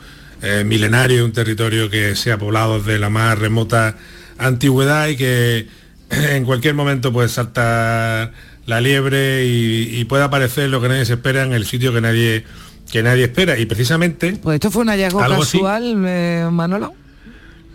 [0.63, 3.97] milenario, un territorio que se ha poblado desde la más remota
[4.37, 5.67] antigüedad y que
[6.11, 8.31] en cualquier momento puede saltar
[8.67, 12.01] la liebre y, y puede aparecer lo que nadie se espera en el sitio que
[12.01, 12.43] nadie
[12.91, 15.57] que nadie espera y precisamente Pues esto fue un hallazgo así.
[15.57, 16.93] casual, eh, Manolo.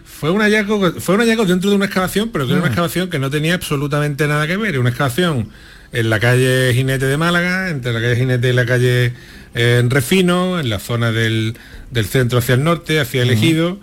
[0.05, 3.11] fue un hallazgo fue un hallazgo dentro de una excavación pero que era una excavación
[3.11, 5.49] que no tenía absolutamente nada que ver una excavación
[5.93, 9.13] en la calle Jinete de Málaga entre la calle Jinete y la calle
[9.55, 11.55] eh, en Refino en la zona del,
[11.91, 13.31] del centro hacia el norte hacia el.
[13.31, 13.79] Ejido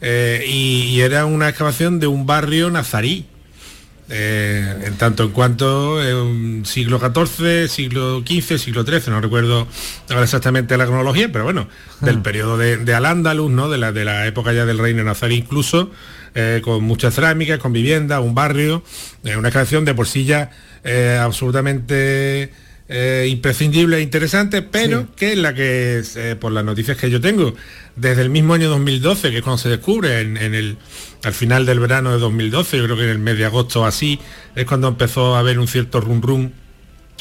[0.00, 3.26] eh, y, y era una excavación de un barrio nazarí.
[4.08, 9.68] Eh, en tanto en cuanto eh, siglo XIV, siglo XV, siglo XIII, no recuerdo
[10.10, 11.68] ahora exactamente la cronología, pero bueno,
[12.00, 13.70] del periodo de, de Al-Ándalus, ¿no?
[13.70, 15.92] de, la, de la época ya del reino nazarí incluso,
[16.34, 18.82] eh, con muchas cerámicas, con vivienda, un barrio,
[19.24, 20.50] eh, una canción de por sí ya
[21.20, 22.52] absolutamente
[22.94, 27.22] eh, imprescindible e interesante, pero que es la que, eh, por las noticias que yo
[27.22, 27.54] tengo,
[27.96, 30.76] desde el mismo año 2012, que es cuando se descubre, en, en el,
[31.24, 34.20] al final del verano de 2012, yo creo que en el mes de agosto así,
[34.54, 36.50] es cuando empezó a haber un cierto rum rum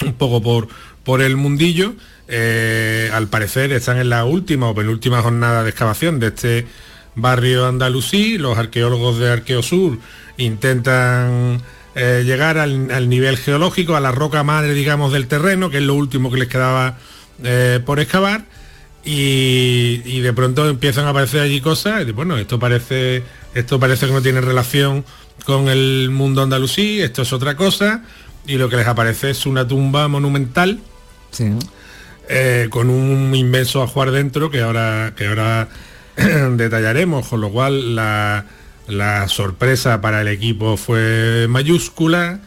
[0.03, 0.67] un poco por,
[1.05, 1.93] por el mundillo.
[2.27, 6.67] Eh, al parecer están en la última o penúltima jornada de excavación de este
[7.15, 8.37] barrio andalusí.
[8.37, 9.99] Los arqueólogos de Arqueosur
[10.35, 11.61] intentan
[11.95, 15.83] eh, llegar al, al nivel geológico, a la roca madre, digamos, del terreno, que es
[15.83, 16.97] lo último que les quedaba
[17.43, 18.45] eh, por excavar.
[19.03, 22.07] Y, y de pronto empiezan a aparecer allí cosas.
[22.07, 23.23] Y, bueno, esto parece,
[23.55, 25.03] esto parece que no tiene relación
[25.45, 28.03] con el mundo andalusí, esto es otra cosa.
[28.47, 30.79] Y lo que les aparece es una tumba monumental.
[32.33, 35.67] eh, con un inmenso ajuar dentro que ahora, que ahora
[36.51, 38.45] detallaremos, con lo cual la,
[38.87, 42.39] la sorpresa para el equipo fue mayúscula,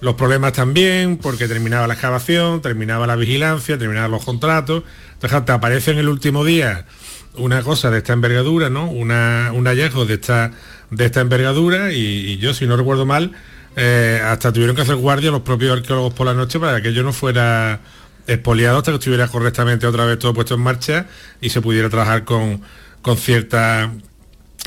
[0.00, 4.82] los problemas también, porque terminaba la excavación, terminaba la vigilancia, terminaban los contratos,
[5.14, 6.86] entonces te aparece en el último día
[7.36, 8.90] una cosa de esta envergadura, ¿no?
[8.90, 10.52] Una, un hallazgo de esta,
[10.90, 13.32] envergadura y, yo, si no recuerdo mal,
[13.76, 17.02] eh, hasta tuvieron que hacer guardia los propios arqueólogos por la noche para que yo
[17.02, 17.80] no fuera
[18.26, 21.06] expoliado hasta que estuviera correctamente otra vez todo puesto en marcha
[21.40, 22.62] y se pudiera trabajar con
[23.16, 23.90] cierta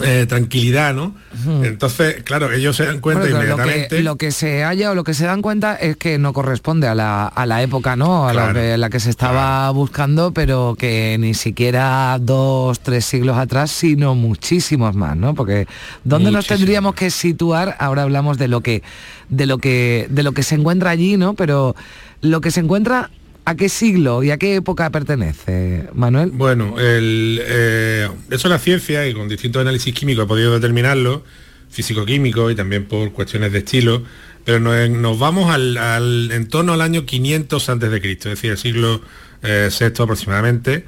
[0.04, 1.16] eh, tranquilidad, ¿no?
[1.64, 3.82] Entonces, claro, ellos se dan cuenta Bueno, inmediatamente.
[3.82, 6.34] Lo que, lo que se halla o lo que se dan cuenta es que no
[6.34, 8.28] corresponde a la, a la época, ¿no?
[8.28, 13.38] A la, que, la que se estaba buscando, pero que ni siquiera dos, tres siglos
[13.38, 15.36] atrás, sino muchísimos más, ¿no?
[15.36, 15.68] Porque
[16.04, 17.76] ¿dónde nos tendríamos que situar?
[17.80, 18.84] Ahora hablamos de lo que,
[19.30, 21.34] de lo que, de lo que se encuentra allí, ¿no?
[21.34, 21.76] Pero
[22.22, 23.10] lo que se encuentra,
[23.50, 26.32] ¿a qué siglo y a qué época pertenece, Manuel?
[26.32, 31.24] Bueno, el, eh, eso la ciencia y con distintos análisis químicos he podido determinarlo,
[31.72, 34.04] físico-químico y también por cuestiones de estilo,
[34.45, 38.36] pero nos, nos vamos al, al- en torno al año 500 antes de Cristo, es
[38.38, 39.02] decir, el siglo
[39.43, 40.86] eh, VI aproximadamente,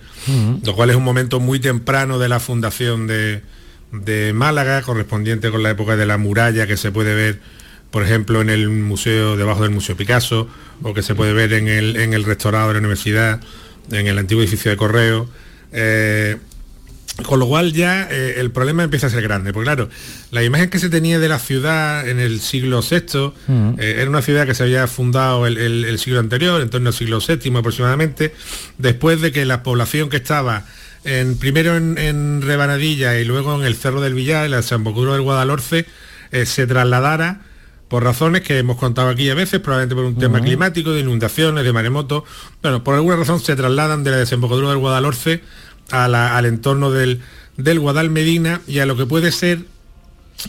[0.66, 3.42] lo cual es un momento muy temprano de la fundación de,
[3.92, 7.40] de Málaga, correspondiente con la época de la muralla que se puede ver,
[7.92, 10.48] por ejemplo, en el museo, debajo del Museo Picasso,
[10.82, 13.40] o que se puede ver en el, en el restaurado de la universidad,
[13.92, 15.30] en el antiguo edificio de correo.
[15.72, 16.38] Eh,
[17.26, 19.90] con lo cual ya eh, el problema empieza a ser grande, porque claro,
[20.32, 23.34] la imagen que se tenía de la ciudad en el siglo VI
[23.78, 26.88] eh, era una ciudad que se había fundado el, el- el siglo anterior, en torno
[26.88, 28.34] al siglo VII aproximadamente,
[28.78, 30.66] después de que la población que estaba
[31.04, 35.12] en, primero en, en Rebanadilla y luego en el Cerro del Villar, en la Desembocadura
[35.14, 35.86] del Guadalhorce,
[36.46, 37.42] se trasladara
[37.92, 41.64] por razones que hemos contado aquí a veces, probablemente por un tema climático, de inundaciones,
[41.66, 42.24] de maremotos,
[42.64, 45.42] bueno, por alguna razón se trasladan de la desembocadura del Guadalhorce
[45.92, 47.20] a la- al entorno del,
[47.58, 49.66] del Guadalmedina y a lo que puede ser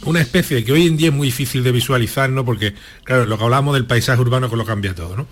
[0.05, 2.45] una especie que hoy en día es muy difícil de visualizar, ¿no?
[2.45, 2.75] Porque,
[3.05, 5.27] claro, lo que hablamos del paisaje urbano que lo cambia todo, ¿no?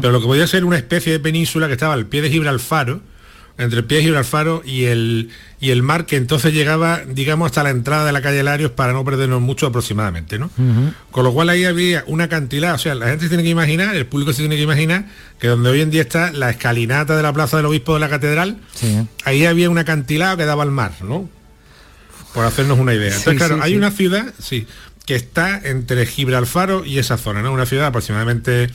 [0.00, 3.02] Pero lo que podía ser una especie de península que estaba al pie de Gibralfaro,
[3.58, 5.30] entre el pie de Gibralfaro y el,
[5.60, 8.92] y el mar, que entonces llegaba, digamos, hasta la entrada de la calle Larios para
[8.92, 10.50] no perdernos mucho aproximadamente, ¿no?
[11.10, 13.94] Con lo cual ahí había una cantidad, o sea, la gente se tiene que imaginar,
[13.94, 15.04] el público se tiene que imaginar
[15.38, 18.08] que donde hoy en día está la escalinata de la Plaza del Obispo de la
[18.08, 18.58] Catedral,
[19.24, 21.28] ahí había un acantilado que daba al mar, ¿no?
[22.32, 23.08] Por hacernos una idea.
[23.08, 24.66] Entonces, Sí, claro, sí, hay una ciudad, sí,
[25.04, 27.52] que está entre Gibralfaro y esa zona, ¿no?
[27.52, 28.70] Una ciudad aproximadamente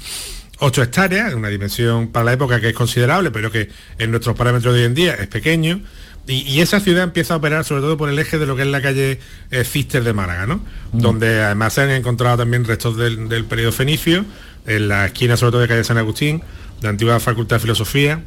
[0.60, 4.74] 8 hectáreas, una dimensión para la época que es considerable, pero que en nuestros parámetros
[4.74, 5.82] de hoy en día es pequeño.
[6.28, 8.64] Y, y esa ciudad empieza a operar sobre todo por el eje de lo que
[8.64, 9.20] es la calle
[9.52, 10.60] eh, Cister de Málaga, ¿no?
[10.92, 14.26] Donde además se han encontrado también restos del, del periodo fenicio,
[14.66, 18.24] en la esquina sobre todo de calle San Agustín, de la antigua Facultad de Filosofía,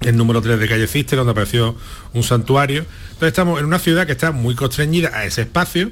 [0.00, 1.76] el número 3 de calle Cister, donde apareció
[2.14, 2.86] un santuario.
[3.08, 5.90] Entonces estamos en una ciudad que está muy constreñida a ese espacio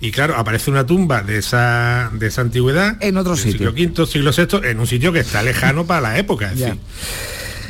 [0.00, 2.96] y claro, aparece una tumba de esa, de esa antigüedad.
[3.00, 3.70] En otro sitio.
[3.72, 4.30] Siglo V, siglo
[4.62, 6.52] VI, en un sitio que está lejano para la época.
[6.52, 6.66] Es Ya.
[6.66, 6.80] decir,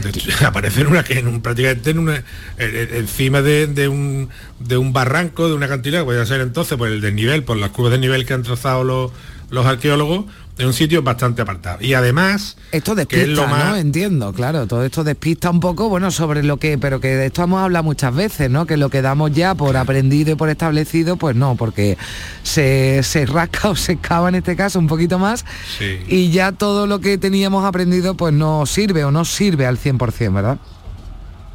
[0.03, 2.17] de hecho, aparece en una que en un, prácticamente en una,
[2.59, 6.41] en- en- encima de, de un, de un barranco, de una cantidad, que podría ser
[6.41, 9.13] entonces por el desnivel, por las curvas de nivel que han trazado los,
[9.51, 10.25] los arqueólogos,
[10.57, 11.79] en un sitio bastante apartado.
[11.81, 13.77] Y además, Esto que es despista, lo más ¿no?
[13.77, 17.43] Entiendo, claro, todo esto despista un poco, bueno, sobre lo que, pero que de esto
[17.43, 18.65] hemos hablado muchas veces, ¿no?
[18.65, 21.99] Que lo que damos ya por aprendido y por establecido, pues no, porque
[22.45, 25.45] se, se rasca o se excava en este caso un poquito más
[25.79, 25.99] Sí.
[26.09, 30.33] y ya todo lo que teníamos aprendido pues no sirve o no sirve al 100%,
[30.33, 30.59] ¿verdad?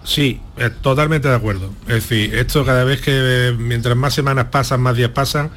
[0.04, 1.72] Sí, eh, totalmente de acuerdo.
[1.88, 5.52] Es decir, esto cada vez que mientras más semanas pasan, más días pasan,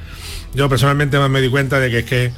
[0.54, 2.32] yo personalmente más me di cuenta de que es que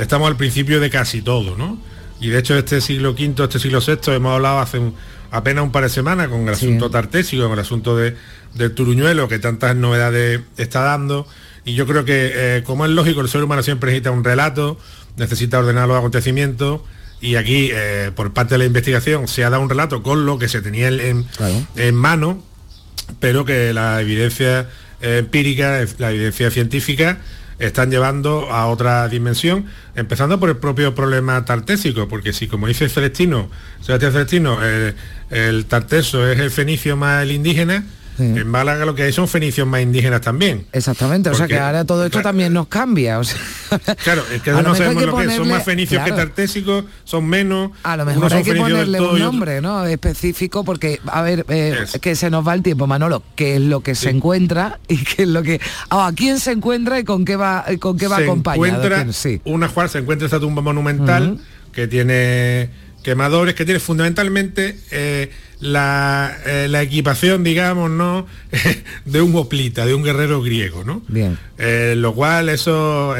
[0.00, 1.78] estamos al principio de casi todo, ¿no?
[2.20, 4.94] Y de hecho este siglo V, este siglo VI, hemos hablado hace un-
[5.30, 8.16] apenas un par de semanas con el asunto tartésico, con el asunto de,
[8.54, 11.26] del turuñuelo, que tantas novedades está dando.
[11.64, 14.78] Y yo creo que, eh, como es lógico, el ser humano siempre necesita un relato,
[15.16, 16.80] necesita ordenar los acontecimientos.
[17.20, 20.38] Y aquí, eh, por parte de la investigación, se ha dado un relato con lo
[20.38, 21.26] que se tenía en, en-
[21.76, 22.42] en mano,
[23.20, 24.68] pero que la evidencia
[25.00, 27.18] eh, empírica, la evidencia científica,
[27.58, 32.88] están llevando a otra dimensión, empezando por el propio problema tartésico, porque si como dice
[32.88, 33.50] Celestino,
[33.80, 34.58] Sebastián Celestino,
[35.30, 37.84] el tarteso es el fenicio más el indígena,
[38.18, 40.66] en Málaga lo que hay son fenicios más indígenas también.
[40.72, 43.18] Exactamente, o sea que ahora todo esto también nos cambia.
[43.18, 43.38] o sea,
[44.04, 46.16] Claro, es que no sabemos que lo que son más fenicios claro.
[46.16, 47.70] que tartésicos, son menos.
[47.82, 49.84] A lo mejor hay que ponerle un nombre ¿no?
[49.86, 53.80] específico porque, a ver, eh, que se nos va el tiempo, Manolo, qué es lo
[53.80, 55.60] que se encuentra y qué es lo que...
[55.90, 58.84] Ah, ¿A quién se encuentra y con qué va, y con qué va se acompañado?
[58.84, 59.12] encuentra.
[59.12, 59.40] Sí.
[59.44, 61.38] una cual se encuentra esta tumba monumental
[61.72, 62.70] que tiene
[63.08, 65.30] quemadores, que tiene fundamentalmente eh,
[65.60, 68.26] la, eh, la equipación, digamos, ¿no?
[69.06, 71.00] de un hoplita, de un guerrero griego, ¿no?
[71.08, 71.38] Bien.
[71.56, 73.14] Eh, lo cual eso,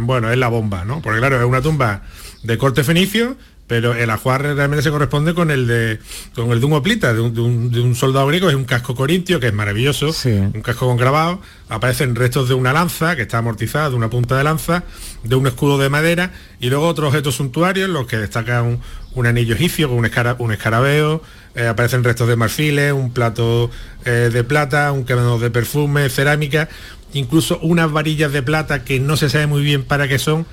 [0.00, 1.00] bueno, es la bomba, ¿no?
[1.02, 2.02] Porque claro, es una tumba
[2.42, 3.36] de corte fenicio,
[3.66, 5.98] pero el ajuar realmente se corresponde con el de
[6.34, 8.64] con el de un hoplita, de un, de un- de un soldado griego, es un
[8.64, 10.12] casco corintio, que es maravilloso,
[10.54, 14.36] un casco con grabado, aparecen restos de una lanza, que está amortizada, de una punta
[14.36, 14.84] de lanza,
[15.24, 18.80] de un escudo de madera, y luego otros objetos suntuarios, los que destacan un,
[19.14, 21.22] un anillo egipcio con un, escara- un escarabeo,
[21.56, 23.70] eh, aparecen restos de marfiles, un plato
[24.04, 26.68] eh, de plata, un quemador de perfume, cerámica,
[27.14, 30.46] incluso unas varillas de plata que no se sabe muy bien para qué son,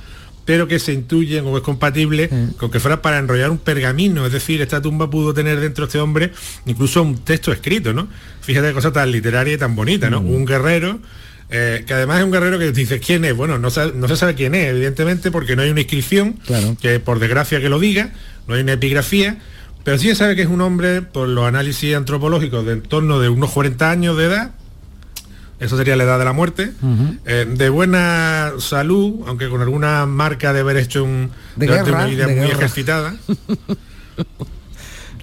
[0.46, 4.34] pero que se intuyen o es compatible con que fuera para enrollar un pergamino, es
[4.34, 6.32] decir, esta tumba pudo tener dentro de este hombre
[6.66, 8.08] incluso un texto escrito, ¿no?
[8.42, 10.20] Fíjate qué cosa tan literaria y tan bonita, ¿no?
[10.20, 11.00] Un guerrero,
[11.50, 14.16] eh, que además es un guerrero que dices quién es, bueno, no, sa- no se
[14.18, 16.36] sabe quién es, evidentemente, porque no hay una inscripción,
[16.82, 18.12] que por desgracia que lo diga,
[18.48, 19.38] no hay una epigrafía,
[19.84, 23.20] pero sí se sabe que es un hombre, por los análisis antropológicos, de en torno
[23.20, 24.52] de unos 40 años de edad,
[25.64, 26.72] eso sería la edad de la muerte,
[27.26, 32.06] eh, de buena salud, aunque con alguna marca de haber hecho un, De guerra, una
[32.06, 32.58] vida de muy guerra.
[32.60, 33.16] ejercitada.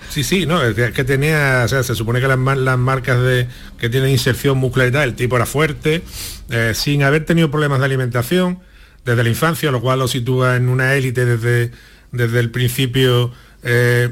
[0.08, 3.46] Sí, sí, no, es que- tenía, o sea, se supone que las, las marcas de
[3.78, 6.02] que tienen inserción muscular y tal, el tipo era fuerte,
[6.50, 8.58] eh, sin haber tenido problemas de alimentación
[9.04, 11.70] desde la infancia, lo cual lo sitúa en una élite desde,
[12.10, 13.32] desde el principio
[13.62, 14.10] eh,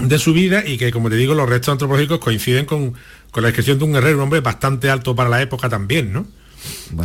[0.00, 2.94] de su vida y que, como te digo, los restos antropológicos coinciden con,
[3.32, 6.26] con la descripción de un guerrero, un hombre bastante alto para la época también, ¿no?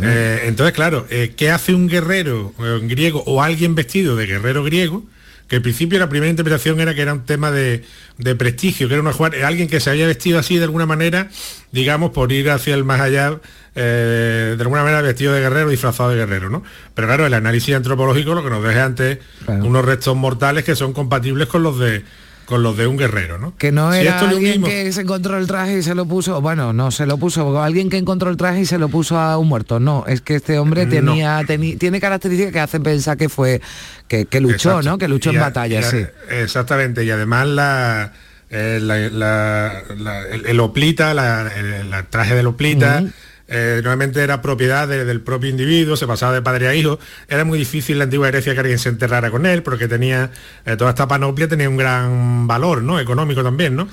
[0.02, 4.62] Eh, entonces, claro, eh, ¿qué hace un guerrero eh, griego o alguien vestido de guerrero
[4.62, 5.04] griego?
[5.48, 7.82] Que al principio la primera interpretación era que era un tema de,
[8.18, 9.14] de prestigio, que era una
[9.46, 11.30] alguien que se había vestido así de alguna manera,
[11.72, 13.40] digamos, por ir hacia el más allá,
[13.74, 16.62] eh, de alguna manera vestido de guerrero, disfrazado de guerrero, ¿no?
[16.94, 20.92] Pero claro, el análisis antropológico lo que nos deja antes unos restos mortales que son
[20.92, 22.04] compatibles con los de
[22.48, 23.54] con los de un guerrero, ¿no?
[23.58, 26.72] Que no Si era alguien que se encontró el traje y se lo puso, bueno,
[26.72, 29.48] no se lo puso, alguien que encontró el traje y se lo puso a un
[29.48, 29.78] muerto.
[29.80, 30.90] No, es que este hombre No.
[30.90, 33.60] tenía, teni- tiene características que hacen pensar que fue,
[34.08, 34.88] que, que luchó, Exacto.
[34.88, 34.96] ¿no?
[34.96, 36.06] Que luchó Y en a- batalla, a- sí.
[36.30, 38.12] Exactamente, y además la,
[38.48, 43.04] eh, la- la- la- el, el oplita, la- el, el traje del oplita.
[43.48, 46.98] Eh, normalmente era propiedad de- del propio individuo, se pasaba de padre a hijo.
[47.28, 50.30] Era muy difícil la antigua Grecia que alguien se enterrara con él, porque tenía
[50.66, 53.00] eh, toda esta panoplia tenía un gran valor, ¿no?
[53.00, 53.88] Económico también, ¿no?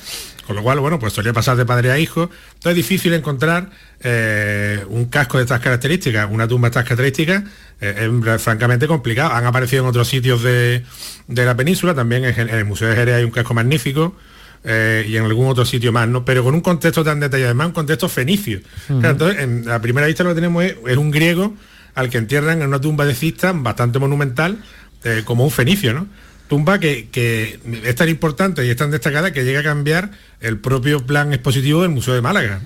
[0.46, 2.30] Con lo cual, bueno, pues solía pasar de padre a hijo.
[2.54, 7.44] Entonces es difícil encontrar eh, un casco de estas características, una tumba de estas características,
[7.82, 9.34] eh, es francamente complicado.
[9.34, 10.84] Han aparecido en otros sitios de,
[11.28, 14.16] de la península, también en, en el Museo de Jerez hay un casco magnífico.
[14.66, 16.26] Eh, y en algún otro sitio más, ¿no?
[16.26, 18.62] Pero con un contexto tan detallado, además un contexto fenicio.
[18.88, 21.56] Claro, entonces, en la primera vista lo que tenemos es, es un griego
[21.94, 24.58] al que entierran en una tumba de cista bastante monumental,
[25.04, 26.08] eh, como un fenicio, ¿no?
[26.48, 30.12] Tumba que, que es tan importante y es tan destacada que llega a cambiar
[30.42, 32.62] el propio plan expositivo del Museo de Málaga.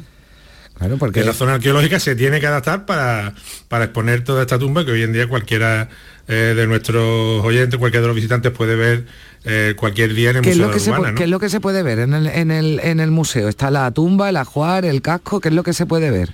[0.78, 3.34] Claro, porque Que la zona arqueológica se tiene que adaptar para,
[3.68, 5.90] para exponer toda esta tumba que hoy en día cualquiera
[6.30, 9.06] eh, de nuestros oyentes, cualquiera de los visitantes puede ver
[9.44, 11.18] eh, cualquier día en el ¿Qué es, Museo lo de que se, Urbana, pu- ¿no?
[11.18, 13.50] qué es lo que se puede ver en el, en, el, en el museo?
[13.50, 16.34] Está la tumba, el ajuar, el casco, ¿qué es lo que se puede ver?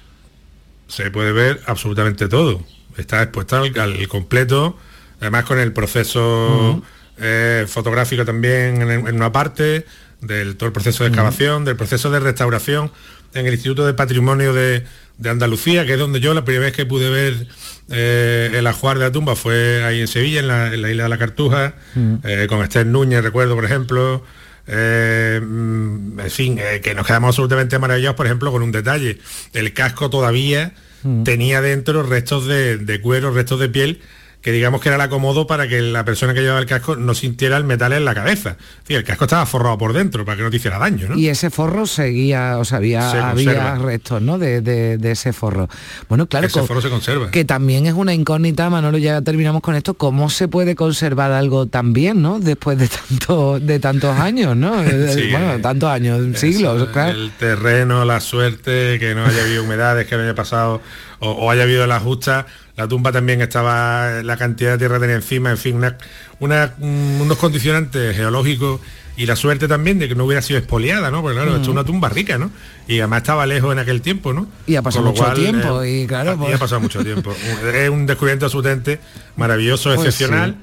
[0.87, 2.63] se puede ver absolutamente todo.
[2.95, 4.77] Está expuesta al, al completo,
[5.19, 6.83] además con el proceso
[7.17, 9.85] eh, fotográfico también en, en una parte,
[10.21, 12.91] del todo el proceso de excavación, del proceso de restauración
[13.33, 14.85] en el Instituto de Patrimonio de,
[15.17, 17.47] de Andalucía, que es donde yo la primera vez que pude ver
[17.89, 21.03] eh, el ajuar de la tumba fue ahí en Sevilla, en la, en la isla
[21.03, 22.15] de la Cartuja, Mm.
[22.23, 24.23] eh, con Esther Núñez, recuerdo, por ejemplo.
[24.67, 29.19] eh, mm, en fin, eh, que nos quedamos absolutamente maravillados, por ejemplo, con un detalle.
[29.53, 30.73] El casco todavía
[31.03, 31.21] Mm.
[31.23, 34.01] tenía dentro restos de, de cuero, restos de piel
[34.45, 37.15] que digamos que era el acomodo para que la persona que llevaba el casco no
[37.15, 38.57] sintiera el metal en la cabeza.
[38.87, 41.17] Sí, el casco estaba forrado por dentro para que no te hiciera daño, ¿no?
[41.17, 44.37] Y ese forro seguía, o sea, había, Se había restos, ¿no?
[44.37, 45.67] De, de- de ese forro.
[46.09, 47.31] Bueno, claro, Ese forro se conserva.
[47.31, 51.65] que también es una incógnita, Manolo, ya terminamos con esto, ¿cómo se puede conservar algo
[51.65, 52.39] tan bien, ¿no?
[52.39, 54.75] Después de tanto, de tantos años, ¿no?
[54.83, 57.17] Eh, Sí, bueno, tantos años, siglos, claro.
[57.17, 60.81] El terreno, la suerte, que no haya habido humedades, que no haya pasado,
[61.17, 62.45] o, o haya habido la justa.
[62.77, 65.97] La tumba también estaba, la cantidad de tierra tenía encima, en fin, una,
[66.39, 68.81] una- mm, unos condicionantes geológicos
[69.17, 71.21] y la suerte también de que no hubiera sido expoliada, ¿no?
[71.21, 72.51] Porque claro, esto es una tumba rica, ¿no?
[72.85, 74.47] Y además estaba lejos en aquel tiempo, ¿no?
[74.67, 77.33] Y ha pasado mucho cual, tiempo, eh, y claro, y pues- ha pasado mucho tiempo.
[77.73, 78.99] es un descubrimiento absolutamente
[79.37, 80.57] maravilloso, Pues excepcional.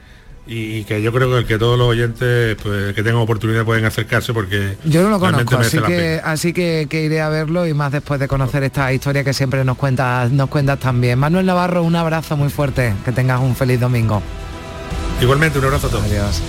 [0.45, 4.33] Y que yo creo que, que todos los oyentes pues, que tengan oportunidad pueden acercarse
[4.33, 7.93] porque Yo no lo conozco, así que, así que, que iré a verlo y más
[7.93, 11.19] después de conocer esta historia que siempre nos cuentas, nos cuentas también.
[11.19, 14.21] Manuel Navarro, un abrazo muy fuerte, que tengas un feliz domingo.
[15.21, 16.05] Igualmente, un abrazo a todos.
[16.05, 16.43] Adiós.